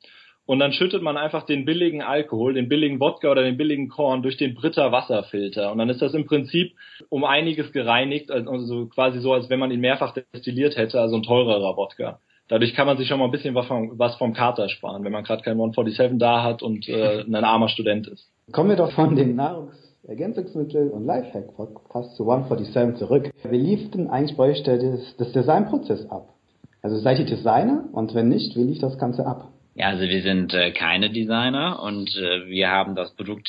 [0.46, 4.22] und dann schüttet man einfach den billigen Alkohol, den billigen Wodka oder den billigen Korn
[4.22, 5.72] durch den Britta Wasserfilter.
[5.72, 6.72] Und dann ist das im Prinzip
[7.09, 11.22] um einiges gereinigt, also quasi so, als wenn man ihn mehrfach destilliert hätte, also ein
[11.22, 12.18] teurerer Wodka.
[12.48, 15.12] Dadurch kann man sich schon mal ein bisschen was vom, was vom Kater sparen, wenn
[15.12, 18.28] man gerade kein 147 da hat und äh, ein armer Student ist.
[18.52, 23.30] Kommen wir doch von dem Nahrungsergänzungsmittel und Lifehack Podcast zu 147 zurück.
[23.48, 26.35] Wie lief denn eigentlich bei euch das Designprozess ab?
[26.83, 29.53] Also seid ihr Designer und wenn nicht, wie lief das Ganze ab?
[29.76, 33.48] Ja, also wir sind äh, keine Designer und äh, wir haben das Produkt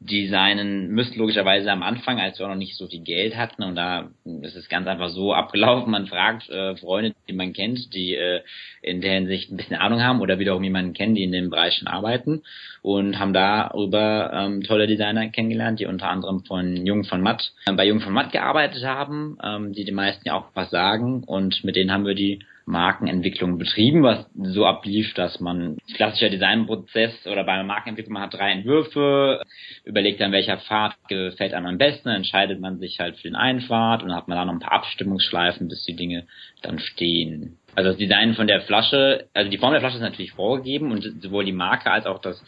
[0.00, 3.76] designen müssen logischerweise am Anfang, als wir auch noch nicht so viel Geld hatten und
[3.76, 4.08] da
[4.42, 5.90] ist es ganz einfach so abgelaufen.
[5.90, 8.40] Man fragt äh, Freunde, die man kennt, die äh,
[8.80, 11.74] in der Hinsicht ein bisschen Ahnung haben oder wiederum jemanden kennen, die in dem Bereich
[11.74, 12.42] schon arbeiten
[12.80, 17.72] und haben darüber ähm, tolle Designer kennengelernt, die unter anderem von Jung von Matt äh,
[17.72, 21.64] bei Jung von Matt gearbeitet haben, ähm, die die meisten ja auch was sagen und
[21.64, 27.44] mit denen haben wir die Markenentwicklung betrieben, was so ablief, dass man klassischer Designprozess oder
[27.44, 29.40] bei einer Markenentwicklung, man hat drei Entwürfe,
[29.84, 33.36] überlegt dann, welcher Pfad gefällt einem am besten, dann entscheidet man sich halt für den
[33.36, 36.26] einen Pfad und dann hat man da noch ein paar Abstimmungsschleifen, bis die Dinge
[36.62, 37.56] dann stehen.
[37.76, 41.02] Also das Design von der Flasche, also die Form der Flasche ist natürlich vorgegeben und
[41.22, 42.42] sowohl die Marke als auch das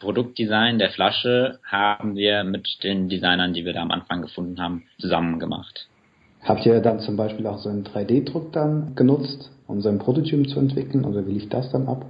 [0.00, 4.84] Produktdesign der Flasche haben wir mit den Designern, die wir da am Anfang gefunden haben,
[4.98, 5.88] zusammen gemacht.
[6.44, 10.48] Habt ihr dann zum Beispiel auch so einen 3D-Druck dann genutzt, um so ein Prototyp
[10.48, 11.04] zu entwickeln?
[11.04, 12.06] Oder wie lief das dann ab?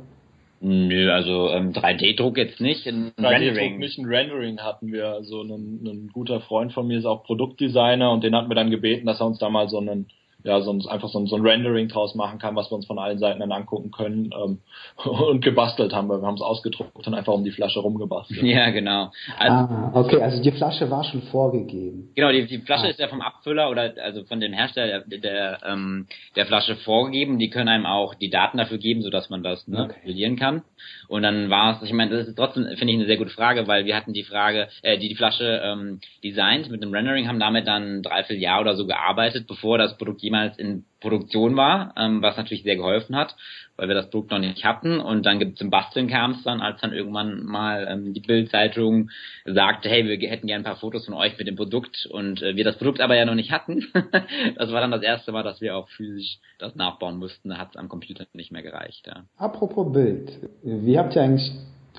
[0.61, 5.07] Nö, also ähm, 3D-Druck jetzt nicht, ein 3D-Druck nicht, ein Rendering hatten wir.
[5.09, 8.71] Also ein, ein guter Freund von mir ist auch Produktdesigner und den hatten wir dann
[8.71, 10.07] gebeten, dass er uns da mal so einen
[10.45, 12.87] ja, so ein, einfach so ein, so ein Rendering draus machen kann, was wir uns
[12.87, 14.61] von allen Seiten dann angucken können ähm,
[15.05, 16.21] und gebastelt haben wir.
[16.21, 18.43] Wir haben es ausgedruckt und einfach um die Flasche rumgebastelt.
[18.43, 19.11] Ja, genau.
[19.37, 22.11] Also, ah, okay, also die Flasche war schon vorgegeben.
[22.15, 22.91] Genau, die, die Flasche ah.
[22.91, 27.39] ist ja vom Abfüller oder also von dem Hersteller der, der, ähm, der Flasche vorgegeben.
[27.39, 30.37] Die können einem auch die Daten dafür geben, sodass man das ne, okay.
[30.37, 30.63] kann.
[31.09, 33.67] Und dann war es, ich meine, das ist trotzdem, finde ich, eine sehr gute Frage,
[33.67, 37.41] weil wir hatten die Frage, äh, die die Flasche ähm, designt mit einem Rendering, haben
[37.41, 42.23] damit dann dreiviertel Jahr oder so gearbeitet, bevor das Produkt jemals in Produktion war, ähm,
[42.23, 43.37] was natürlich sehr geholfen hat,
[43.77, 44.99] weil wir das Produkt noch nicht hatten.
[44.99, 49.11] Und dann gibt zum Basteln kam es dann, als dann irgendwann mal ähm, die Bildzeitung
[49.45, 52.57] sagte, hey, wir hätten gerne ein paar Fotos von euch mit dem Produkt und äh,
[52.57, 53.87] wir das Produkt aber ja noch nicht hatten.
[54.57, 57.51] das war dann das erste Mal, dass wir auch physisch das nachbauen mussten.
[57.51, 59.07] Da hat es am Computer nicht mehr gereicht.
[59.07, 59.25] Ja.
[59.37, 60.31] Apropos Bild,
[60.63, 61.53] wie habt ihr eigentlich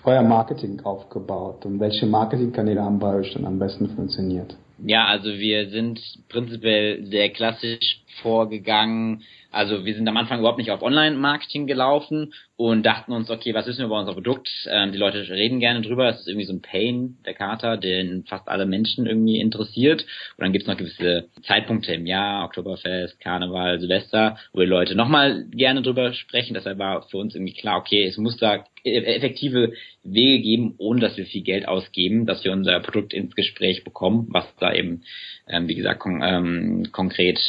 [0.04, 4.56] euer Marketing aufgebaut und welche Marketingkanäle haben bei euch dann am besten funktioniert?
[4.86, 9.24] Ja, also wir sind prinzipiell sehr klassisch vorgegangen.
[9.52, 13.66] Also wir sind am Anfang überhaupt nicht auf Online-Marketing gelaufen und dachten uns, okay, was
[13.66, 14.50] wissen wir über unser Produkt?
[14.70, 16.10] Ähm, die Leute reden gerne drüber.
[16.10, 20.02] Es ist irgendwie so ein Pain der Kater, den fast alle Menschen irgendwie interessiert.
[20.38, 24.94] Und dann gibt es noch gewisse Zeitpunkte im Jahr, Oktoberfest, Karneval, Silvester, wo die Leute
[24.94, 26.54] nochmal gerne drüber sprechen.
[26.54, 31.00] Deshalb war für uns irgendwie klar, okay, es muss da e-, effektive Wege geben, ohne
[31.00, 35.04] dass wir viel Geld ausgeben, dass wir unser Produkt ins Gespräch bekommen, was da eben,
[35.48, 37.40] ähm, wie gesagt, kon ähm, konkret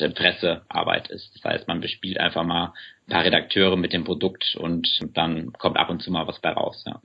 [0.68, 1.34] Pressearbeit ist.
[1.34, 2.72] Das heißt, man bespielt einfach mal
[3.06, 6.50] ein paar Redakteure mit dem Produkt und dann kommt ab und zu mal was bei
[6.50, 6.84] raus.
[6.86, 7.00] Ja.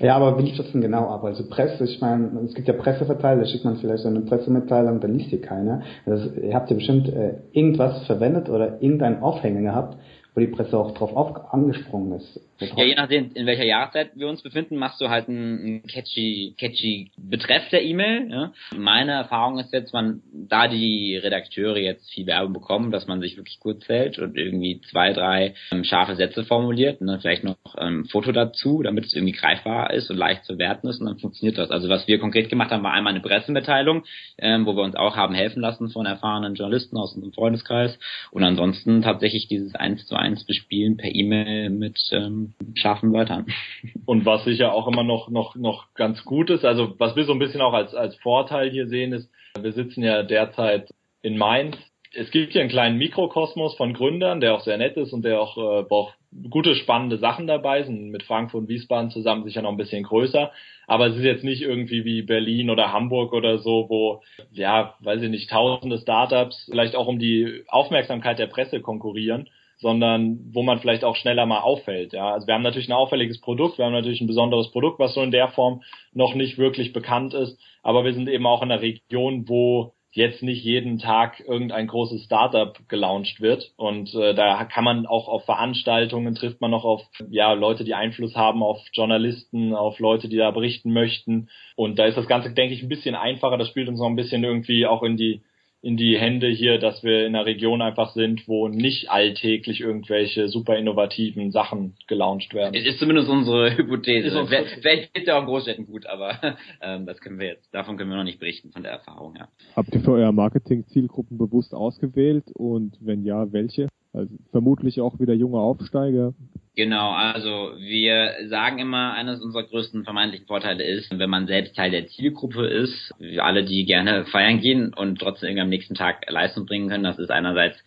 [0.00, 1.24] Ja, aber wie lief das denn genau ab?
[1.24, 5.00] Also Presse, ich meine, es gibt ja Presseverteiler, da schickt man vielleicht so eine Pressemitteilung,
[5.00, 5.82] da liest hier keiner.
[6.04, 9.96] Also, ihr habt ja bestimmt äh, irgendwas verwendet oder irgendeinen Aufhänger gehabt,
[10.36, 12.38] wo die Presse auch drauf auf, angesprungen ist.
[12.58, 17.10] Ja, je nachdem, in welcher Jahreszeit wir uns befinden, machst du halt einen, catchy, catchy
[17.18, 18.30] Betreff der E-Mail.
[18.30, 18.52] Ja?
[18.76, 23.36] Meine Erfahrung ist jetzt, man, da die Redakteure jetzt viel Werbung bekommen, dass man sich
[23.36, 27.18] wirklich kurz hält und irgendwie zwei, drei ähm, scharfe Sätze formuliert, ne?
[27.20, 30.88] vielleicht noch ein ähm, Foto dazu, damit es irgendwie greifbar ist und leicht zu werten
[30.88, 31.70] ist und dann funktioniert das.
[31.70, 34.04] Also was wir konkret gemacht haben, war einmal eine Pressemitteilung,
[34.38, 37.98] ähm, wo wir uns auch haben helfen lassen von erfahrenen Journalisten aus unserem Freundeskreis
[38.30, 43.46] und ansonsten tatsächlich dieses eins zu eins Bespielen per E-Mail mit ähm, scharfen Wörtern.
[44.06, 47.32] Und was sicher auch immer noch, noch, noch ganz gut ist, also was wir so
[47.32, 50.90] ein bisschen auch als, als Vorteil hier sehen, ist, wir sitzen ja derzeit
[51.22, 51.76] in Mainz.
[52.12, 55.40] Es gibt hier einen kleinen Mikrokosmos von Gründern, der auch sehr nett ist und der
[55.40, 56.12] auch, äh, auch
[56.50, 58.10] gute, spannende Sachen dabei sind.
[58.10, 60.50] Mit Frankfurt und Wiesbaden zusammen sicher noch ein bisschen größer.
[60.86, 65.22] Aber es ist jetzt nicht irgendwie wie Berlin oder Hamburg oder so, wo, ja, weiß
[65.22, 70.78] ich nicht, tausende Startups vielleicht auch um die Aufmerksamkeit der Presse konkurrieren sondern wo man
[70.78, 72.12] vielleicht auch schneller mal auffällt.
[72.12, 75.14] Ja, also wir haben natürlich ein auffälliges Produkt, wir haben natürlich ein besonderes Produkt, was
[75.14, 78.70] so in der Form noch nicht wirklich bekannt ist, aber wir sind eben auch in
[78.70, 84.64] einer Region, wo jetzt nicht jeden Tag irgendein großes Startup gelauncht wird und äh, da
[84.64, 88.78] kann man auch auf Veranstaltungen trifft man noch auf ja Leute, die Einfluss haben auf
[88.94, 92.88] Journalisten, auf Leute, die da berichten möchten und da ist das Ganze denke ich ein
[92.88, 93.58] bisschen einfacher.
[93.58, 95.42] Das spielt uns noch ein bisschen irgendwie auch in die
[95.82, 100.48] in die Hände hier, dass wir in einer Region einfach sind, wo nicht alltäglich irgendwelche
[100.48, 102.74] super innovativen Sachen gelauncht werden.
[102.74, 104.46] Ist zumindest unsere Hypothese.
[104.46, 108.10] Vielleicht geht ja auch in Großstädten gut, aber ähm, das können wir jetzt, davon können
[108.10, 109.48] wir noch nicht berichten von der Erfahrung her.
[109.74, 113.88] Habt ihr für euer Marketing Zielgruppen bewusst ausgewählt und wenn ja, welche?
[114.12, 116.32] Also vermutlich auch wieder junge Aufsteiger.
[116.76, 121.90] Genau, also wir sagen immer, eines unserer größten vermeintlichen Vorteile ist, wenn man selbst Teil
[121.90, 126.66] der Zielgruppe ist, alle, die gerne feiern gehen und trotzdem irgendwie am nächsten Tag Leistung
[126.66, 127.82] bringen können, das ist einerseits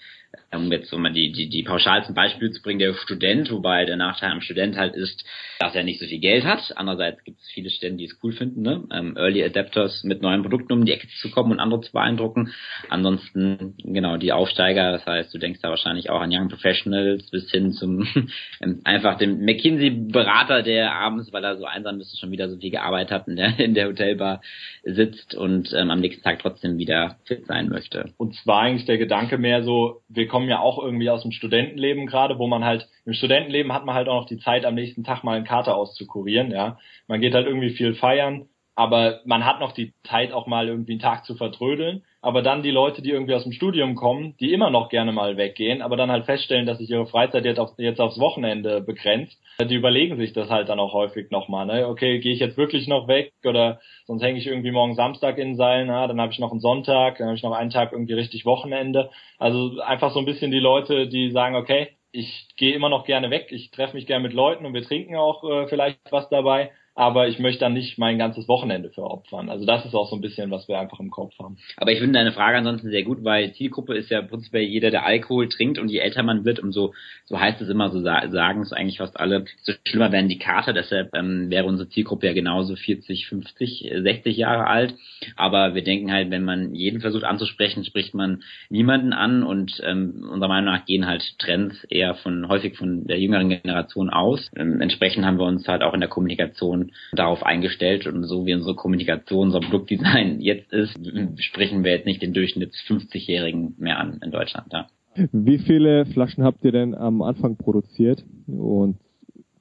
[0.51, 3.97] um jetzt so mal die, die, die pauschalsten Beispiele zu bringen, der Student, wobei der
[3.97, 5.23] Nachteil am Student halt ist,
[5.59, 6.73] dass er nicht so viel Geld hat.
[6.75, 8.83] Andererseits gibt es viele Studenten, die es cool finden, ne?
[8.91, 12.51] Ähm, Early Adapters mit neuen Produkten um die Ecke zu kommen und andere zu beeindrucken.
[12.89, 17.49] Ansonsten, genau, die Aufsteiger, das heißt, du denkst da wahrscheinlich auch an Young Professionals bis
[17.51, 18.07] hin zum
[18.61, 22.71] ähm, einfach dem McKinsey-Berater, der abends, weil er so einsam ist, schon wieder so viel
[22.71, 24.41] gearbeitet hat, in der, in der Hotelbar
[24.83, 28.13] sitzt und ähm, am nächsten Tag trotzdem wieder fit sein möchte.
[28.17, 32.05] Und zwar eigentlich der Gedanke mehr so, wir kommen ja auch irgendwie aus dem Studentenleben
[32.05, 35.03] gerade, wo man halt, im Studentenleben hat man halt auch noch die Zeit, am nächsten
[35.03, 36.77] Tag mal einen Kater auszukurieren, ja.
[37.07, 38.47] Man geht halt irgendwie viel feiern,
[38.79, 42.05] aber man hat noch die Zeit auch mal irgendwie einen Tag zu vertrödeln.
[42.21, 45.35] Aber dann die Leute, die irgendwie aus dem Studium kommen, die immer noch gerne mal
[45.35, 49.37] weggehen, aber dann halt feststellen, dass sich ihre Freizeit jetzt, auf, jetzt aufs Wochenende begrenzt,
[49.59, 51.65] die überlegen sich das halt dann auch häufig nochmal.
[51.65, 51.89] Ne?
[51.89, 55.57] Okay, gehe ich jetzt wirklich noch weg oder sonst hänge ich irgendwie morgen Samstag in
[55.57, 58.13] Seilen, na, dann habe ich noch einen Sonntag, dann habe ich noch einen Tag irgendwie
[58.13, 59.09] richtig Wochenende.
[59.39, 63.29] Also einfach so ein bisschen die Leute, die sagen, okay, ich gehe immer noch gerne
[63.29, 66.71] weg, ich treffe mich gerne mit Leuten und wir trinken auch äh, vielleicht was dabei,
[66.95, 69.49] aber ich möchte dann nicht mein ganzes Wochenende veropfern.
[69.49, 71.57] Also das ist auch so ein bisschen, was wir einfach im Kopf haben.
[71.77, 75.05] Aber ich finde deine Frage ansonsten sehr gut, weil Zielgruppe ist ja prinzipiell jeder, der
[75.05, 76.93] Alkohol trinkt und je älter man wird, umso
[77.25, 80.73] so heißt es immer, so sagen es eigentlich fast alle, so schlimmer werden die Kater,
[80.73, 84.95] deshalb ähm, wäre unsere Zielgruppe ja genauso 40, 50, 60 Jahre alt.
[85.35, 90.27] Aber wir denken halt, wenn man jeden versucht anzusprechen, spricht man niemanden an und ähm,
[90.29, 94.49] unserer Meinung nach gehen halt Trends eher von häufig von der jüngeren Generation aus.
[94.55, 98.53] Ähm, entsprechend haben wir uns halt auch in der Kommunikation darauf eingestellt und so wie
[98.53, 100.97] unsere Kommunikation, unser Produktdesign jetzt ist,
[101.37, 104.71] sprechen wir jetzt nicht den Durchschnitts 50-Jährigen mehr an in Deutschland.
[104.71, 104.87] Ja.
[105.31, 108.97] Wie viele Flaschen habt ihr denn am Anfang produziert und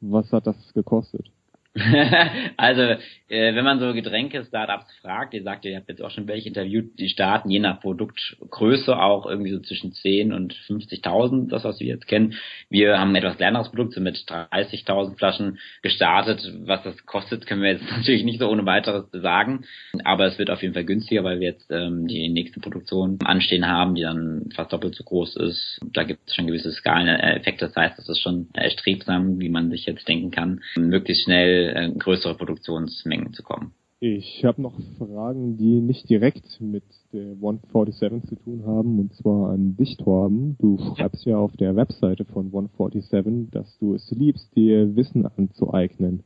[0.01, 1.27] was hat das gekostet?
[2.57, 2.83] also,
[3.29, 6.99] äh, wenn man so Getränke-Startups fragt, ihr sagt, ihr habt jetzt auch schon welche interviewt,
[6.99, 11.87] die starten je nach Produktgröße auch irgendwie so zwischen 10 und 50.000, das was wir
[11.87, 12.35] jetzt kennen.
[12.71, 16.41] Wir haben ein etwas kleineres Produkt, sind mit 30.000 Flaschen gestartet.
[16.65, 19.65] Was das kostet, können wir jetzt natürlich nicht so ohne weiteres sagen,
[20.05, 23.67] aber es wird auf jeden Fall günstiger, weil wir jetzt ähm, die nächste Produktion anstehen
[23.67, 25.81] haben, die dann fast doppelt so groß ist.
[25.93, 29.85] Da gibt es schon gewisse Skaleneffekte, das heißt, es ist schon erstrebsam, wie man sich
[29.87, 33.73] jetzt denken kann, möglichst schnell äh, größere Produktionsmengen zu kommen.
[34.01, 39.51] Ich habe noch Fragen, die nicht direkt mit der 147 zu tun haben, und zwar
[39.51, 40.57] an dich, Torben.
[40.61, 46.23] Du schreibst ja auf der Webseite von 147, dass du es liebst, dir Wissen anzueignen.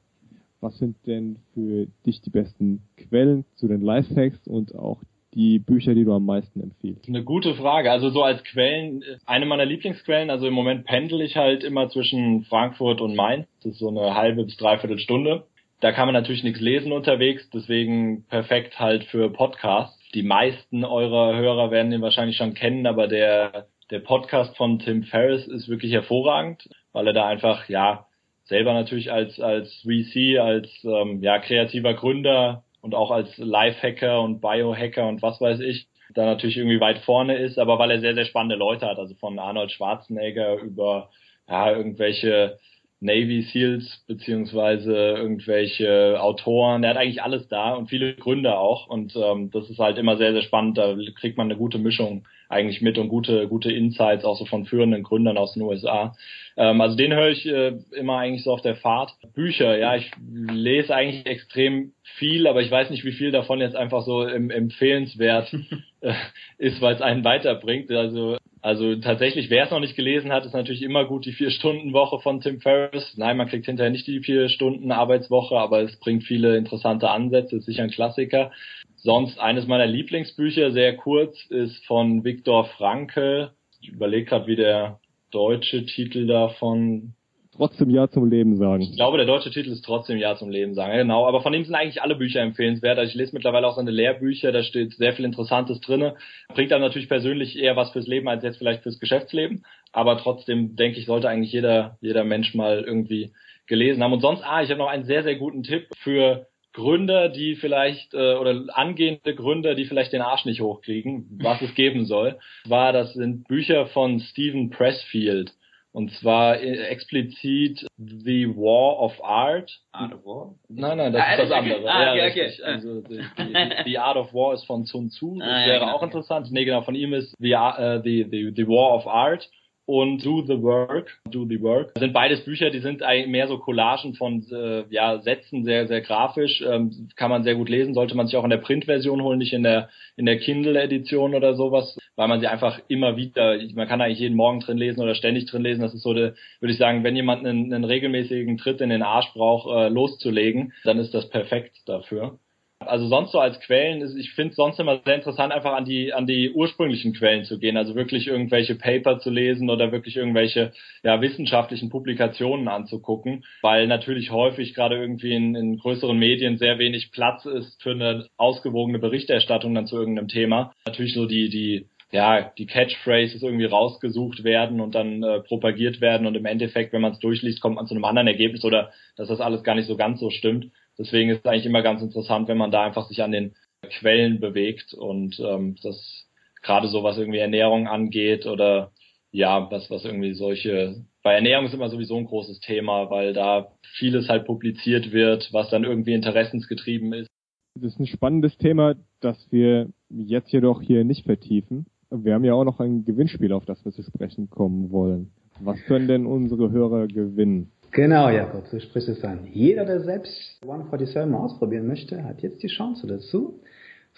[0.61, 5.03] Was sind denn für dich die besten Quellen zu den Lifehacks und auch
[5.35, 7.09] die Bücher, die du am meisten empfiehlst?
[7.09, 7.91] Eine gute Frage.
[7.91, 12.45] Also so als Quellen, eine meiner Lieblingsquellen, also im Moment pendel ich halt immer zwischen
[12.45, 13.47] Frankfurt und Mainz.
[13.63, 15.45] Das ist so eine halbe bis dreiviertel Stunde.
[15.81, 19.99] Da kann man natürlich nichts lesen unterwegs, deswegen perfekt halt für Podcasts.
[20.15, 25.03] Die meisten eurer Hörer werden den wahrscheinlich schon kennen, aber der der Podcast von Tim
[25.03, 28.07] Ferriss ist wirklich hervorragend, weil er da einfach, ja,
[28.45, 34.41] selber natürlich als, als VC, als ähm, ja, kreativer Gründer und auch als Lifehacker und
[34.41, 38.15] Biohacker und was weiß ich, da natürlich irgendwie weit vorne ist, aber weil er sehr,
[38.15, 41.09] sehr spannende Leute hat, also von Arnold Schwarzenegger über
[41.49, 42.59] ja, irgendwelche
[43.03, 46.85] Navy Seals beziehungsweise irgendwelche Autoren.
[46.85, 48.87] Er hat eigentlich alles da und viele Gründer auch.
[48.87, 50.79] Und ähm, das ist halt immer sehr, sehr spannend.
[50.79, 54.67] Da kriegt man eine gute Mischung eigentlich mit und gute, gute Insights auch so von
[54.67, 56.15] führenden Gründern aus den USA.
[56.57, 59.11] Ähm, also den höre ich äh, immer eigentlich so auf der Fahrt.
[59.35, 63.75] Bücher, ja, ich lese eigentlich extrem viel, aber ich weiß nicht, wie viel davon jetzt
[63.75, 65.53] einfach so im, empfehlenswert
[66.03, 66.15] äh,
[66.59, 67.91] ist, weil es einen weiterbringt.
[67.91, 72.21] Also also tatsächlich, wer es noch nicht gelesen hat, ist natürlich immer gut die Vier-Stunden-Woche
[72.21, 73.15] von Tim Ferriss.
[73.17, 77.83] Nein, man kriegt hinterher nicht die Vier-Stunden-Arbeitswoche, aber es bringt viele interessante Ansätze, ist sicher
[77.83, 78.53] ein Klassiker.
[78.95, 83.51] Sonst eines meiner Lieblingsbücher, sehr kurz, ist von Viktor Frankl.
[83.81, 85.01] Ich überlege gerade, wie der
[85.33, 87.15] deutsche Titel davon
[87.57, 88.83] trotzdem Ja zum Leben sagen.
[88.83, 90.97] Ich glaube, der deutsche Titel ist trotzdem Ja zum Leben sagen.
[90.97, 92.99] Genau, aber von ihm sind eigentlich alle Bücher empfehlenswert.
[92.99, 96.17] Also ich lese mittlerweile auch seine Lehrbücher, da steht sehr viel Interessantes drinne.
[96.55, 99.65] Bringt dann natürlich persönlich eher was fürs Leben als jetzt vielleicht fürs Geschäftsleben.
[99.93, 103.33] Aber trotzdem denke ich, sollte eigentlich jeder, jeder Mensch mal irgendwie
[103.67, 104.13] gelesen haben.
[104.13, 108.15] Und sonst, ah, ich habe noch einen sehr, sehr guten Tipp für Gründer, die vielleicht
[108.15, 112.93] äh, oder angehende Gründer, die vielleicht den Arsch nicht hochkriegen, was es geben soll, war
[112.93, 115.53] das sind Bücher von Stephen Pressfield.
[115.93, 119.71] Und zwar äh, explizit The War of Art.
[119.93, 120.55] Art of War?
[120.69, 121.91] Nein, nein, das ah, ist das andere.
[121.91, 122.63] Ah, ja, okay, okay.
[122.63, 125.39] Also die, die, die, Art of War ist von Sun Tzu.
[125.39, 125.93] Das ah, wäre ja, genau.
[125.93, 126.51] auch interessant.
[126.51, 129.49] Nee, genau, von ihm ist The, uh, the, the, the War of Art
[129.87, 131.95] und Do the Work, Do the Work.
[131.95, 136.01] Das sind beides Bücher, die sind mehr so Collagen von äh, ja, Sätzen, sehr, sehr
[136.01, 136.63] grafisch.
[136.63, 139.53] Ähm, kann man sehr gut lesen, sollte man sich auch in der Printversion holen, nicht
[139.53, 144.01] in der, in der Kindle-Edition oder sowas, weil man sie einfach immer wieder, man kann
[144.01, 145.83] eigentlich jeden Morgen drin lesen oder ständig drin lesen.
[145.83, 149.03] Das ist so, de, würde ich sagen, wenn jemand einen, einen regelmäßigen Tritt in den
[149.03, 152.39] Arsch braucht, äh, loszulegen, dann ist das perfekt dafür.
[152.87, 155.85] Also sonst so als Quellen ist, ich finde es sonst immer sehr interessant, einfach an
[155.85, 160.17] die, an die ursprünglichen Quellen zu gehen, also wirklich irgendwelche Paper zu lesen oder wirklich
[160.17, 166.79] irgendwelche ja, wissenschaftlichen Publikationen anzugucken, weil natürlich häufig gerade irgendwie in, in größeren Medien sehr
[166.79, 170.73] wenig Platz ist für eine ausgewogene Berichterstattung dann zu irgendeinem Thema.
[170.87, 176.27] Natürlich so die, die ja, die Catchphrases irgendwie rausgesucht werden und dann äh, propagiert werden
[176.27, 179.29] und im Endeffekt, wenn man es durchliest, kommt man zu einem anderen Ergebnis oder dass
[179.29, 180.67] das alles gar nicht so ganz so stimmt.
[180.99, 183.55] Deswegen ist es eigentlich immer ganz interessant, wenn man da einfach sich an den
[183.99, 186.27] Quellen bewegt und ähm, das
[186.63, 188.93] gerade so was irgendwie Ernährung angeht oder
[189.33, 193.73] ja, was, was irgendwie solche, bei Ernährung ist immer sowieso ein großes Thema, weil da
[193.97, 197.29] vieles halt publiziert wird, was dann irgendwie interessensgetrieben ist.
[197.75, 201.87] Das ist ein spannendes Thema, das wir jetzt jedoch hier nicht vertiefen.
[202.11, 205.33] Wir haben ja auch noch ein Gewinnspiel, auf das wir zu sprechen kommen wollen.
[205.61, 207.73] Was können denn unsere Hörer gewinnen?
[207.95, 209.49] Genau, Jakob, so spricht es an.
[209.53, 213.61] Jeder, der selbst 147 mal ausprobieren möchte, hat jetzt die Chance dazu.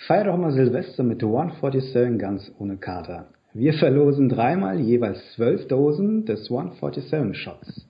[0.07, 3.31] Feier doch mal Silvester mit 147 ganz ohne Kater.
[3.53, 7.89] Wir verlosen dreimal jeweils zwölf Dosen des 147 Shots.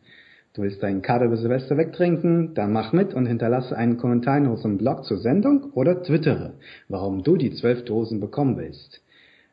[0.55, 2.55] Du willst deinen Kater bis Silvester wegtrinken?
[2.55, 6.55] Dann mach mit und hinterlasse einen Kommentar in unserem Blog zur Sendung oder twittere,
[6.89, 9.03] warum du die zwölf Dosen bekommen willst.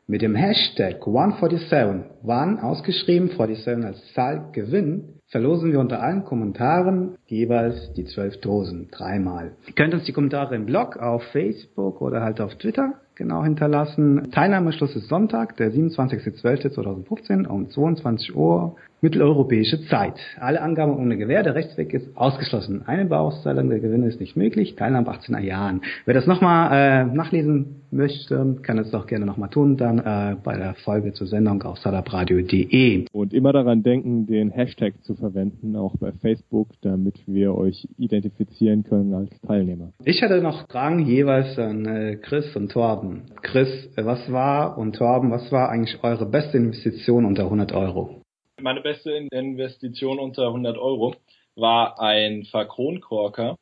[0.06, 7.16] Mit dem Hashtag 147, wann ausgeschrieben 47 als Zahl gewinnen, verlosen wir unter allen Kommentaren
[7.26, 9.52] jeweils die zwölf Dosen dreimal.
[9.66, 14.30] Ihr könnt uns die Kommentare im Blog, auf Facebook oder halt auf Twitter genau hinterlassen.
[14.30, 20.14] Teilnahmeschluss ist Sonntag, der 27.12.2015 um 22 Uhr mitteleuropäische Zeit.
[20.38, 22.82] Alle Angaben ohne Gewähr, der Rechtsweg ist ausgeschlossen.
[22.86, 25.82] Eine Bauauszahlung der Gewinne ist nicht möglich, Teilnahme ab 18er Jahren.
[26.06, 30.56] Wer das nochmal äh, nachlesen möchte, kann es doch gerne nochmal tun, dann äh, bei
[30.56, 33.06] der Folge zur Sendung auf salabradio.de.
[33.12, 38.84] Und immer daran denken, den Hashtag zu verwenden, auch bei Facebook, damit wir euch identifizieren
[38.84, 39.92] können als Teilnehmer.
[40.04, 43.22] Ich hatte noch Fragen jeweils an äh, Chris und Torben.
[43.42, 48.21] Chris, äh, was war und Torben, was war eigentlich eure beste Investition unter 100 Euro?
[48.62, 51.16] Meine beste Investition unter 100 Euro
[51.56, 53.56] war ein Fakronkorker.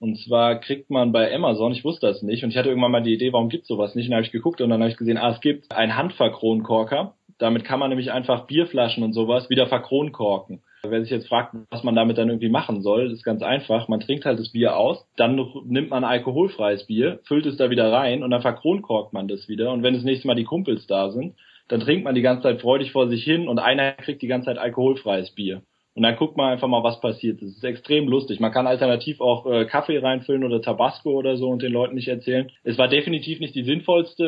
[0.00, 3.02] Und zwar kriegt man bei Amazon, ich wusste das nicht, und ich hatte irgendwann mal
[3.02, 4.06] die Idee, warum gibt's sowas nicht?
[4.06, 7.14] Und dann habe ich geguckt und dann habe ich gesehen, ah, es gibt einen Handverkronkorker.
[7.38, 10.62] Damit kann man nämlich einfach Bierflaschen und sowas wieder verkronkorken.
[10.82, 13.86] Wer sich jetzt fragt, was man damit dann irgendwie machen soll, ist ganz einfach.
[13.86, 17.92] Man trinkt halt das Bier aus, dann nimmt man alkoholfreies Bier, füllt es da wieder
[17.92, 19.70] rein und dann verkronkorkt man das wieder.
[19.72, 21.34] Und wenn das nächste Mal die Kumpels da sind,
[21.70, 24.46] dann trinkt man die ganze Zeit freudig vor sich hin und einer kriegt die ganze
[24.46, 25.62] Zeit alkoholfreies Bier.
[25.94, 27.42] und dann guckt man einfach mal, was passiert.
[27.42, 28.40] Das ist extrem lustig.
[28.40, 32.08] Man kann alternativ auch äh, Kaffee reinfüllen oder Tabasco oder so und den Leuten nicht
[32.08, 32.50] erzählen.
[32.64, 34.24] Es war definitiv nicht die sinnvollste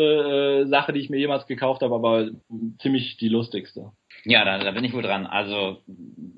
[0.64, 2.30] äh, Sache, die ich mir jemals gekauft habe, aber
[2.80, 3.92] ziemlich die lustigste.
[4.24, 5.26] Ja, da, da bin ich wohl dran.
[5.26, 5.78] Also,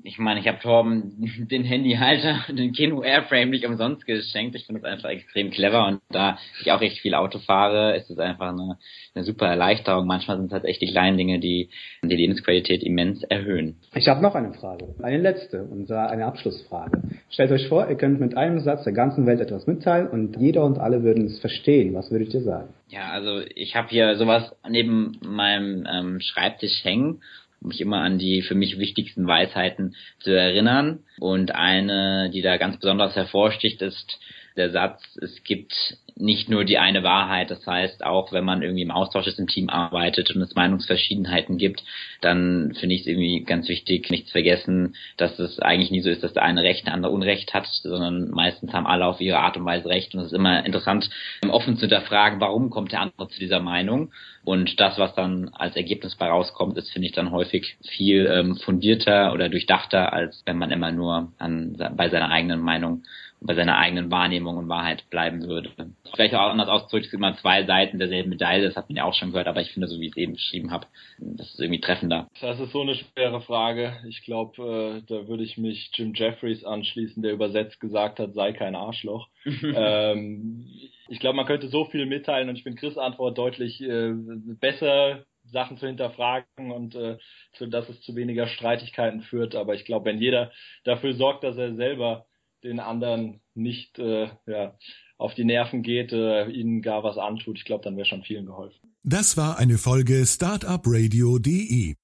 [0.03, 4.55] ich meine, ich habe Torben den Handyhalter, den Kino Airframe nicht umsonst geschenkt.
[4.55, 8.09] Ich finde es einfach extrem clever und da ich auch recht viel Auto fahre, ist
[8.09, 8.77] es einfach eine,
[9.13, 10.05] eine super Erleichterung.
[10.05, 11.69] Manchmal sind es halt echt die kleinen Dinge, die
[12.03, 13.77] die Lebensqualität immens erhöhen.
[13.93, 17.01] Ich habe noch eine Frage, eine letzte und zwar eine Abschlussfrage.
[17.29, 20.63] Stellt euch vor, ihr könnt mit einem Satz der ganzen Welt etwas mitteilen und jeder
[20.63, 21.93] und alle würden es verstehen.
[21.93, 22.69] Was würdet ihr sagen?
[22.89, 27.21] Ja, also ich habe hier sowas neben meinem ähm, Schreibtisch hängen
[27.67, 30.99] mich immer an die für mich wichtigsten Weisheiten zu erinnern.
[31.19, 34.19] Und eine, die da ganz besonders hervorsticht, ist
[34.55, 37.51] der Satz, es gibt nicht nur die eine Wahrheit.
[37.51, 41.57] Das heißt, auch wenn man irgendwie im Austausch ist, im Team arbeitet und es Meinungsverschiedenheiten
[41.57, 41.83] gibt,
[42.21, 46.09] dann finde ich es irgendwie ganz wichtig, nicht zu vergessen, dass es eigentlich nie so
[46.09, 49.39] ist, dass der eine Recht, der andere Unrecht hat, sondern meistens haben alle auf ihre
[49.39, 50.13] Art und Weise Recht.
[50.13, 51.09] Und es ist immer interessant,
[51.49, 54.11] offen zu hinterfragen, warum kommt der andere zu dieser Meinung.
[54.45, 58.55] Und das, was dann als Ergebnis bei rauskommt, ist, finde ich, dann häufig viel ähm,
[58.55, 63.03] fundierter oder durchdachter, als wenn man immer nur an, bei seiner eigenen Meinung
[63.41, 65.69] bei seiner eigenen Wahrnehmung und Wahrheit bleiben würde.
[66.13, 69.03] Vielleicht auch anders ausgedrückt, es gibt immer zwei Seiten derselben Medaille, das hat man ja
[69.03, 70.87] auch schon gehört, aber ich finde, so wie ich es eben beschrieben habe,
[71.19, 72.27] das ist irgendwie treffender.
[72.41, 73.97] Das ist so eine schwere Frage.
[74.07, 78.53] Ich glaube, äh, da würde ich mich Jim Jeffries anschließen, der übersetzt gesagt hat, sei
[78.53, 79.27] kein Arschloch.
[79.45, 80.67] ähm,
[81.07, 84.13] ich glaube, man könnte so viel mitteilen und ich bin Chris Antwort deutlich äh,
[84.59, 87.17] besser Sachen zu hinterfragen und äh,
[87.53, 89.55] zu, dass es zu weniger Streitigkeiten führt.
[89.55, 90.51] Aber ich glaube, wenn jeder
[90.83, 92.25] dafür sorgt, dass er selber
[92.65, 94.77] den anderen nicht äh, ja,
[95.17, 97.57] auf die Nerven geht, äh, ihnen gar was antut.
[97.57, 98.95] Ich glaube, dann wäre schon vielen geholfen.
[99.03, 101.95] Das war eine Folge Startupradio.de.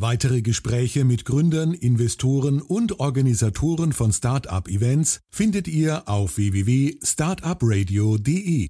[0.00, 8.66] Weitere Gespräche mit Gründern, Investoren und Organisatoren von Startup-Events findet ihr auf www.startupradio.de.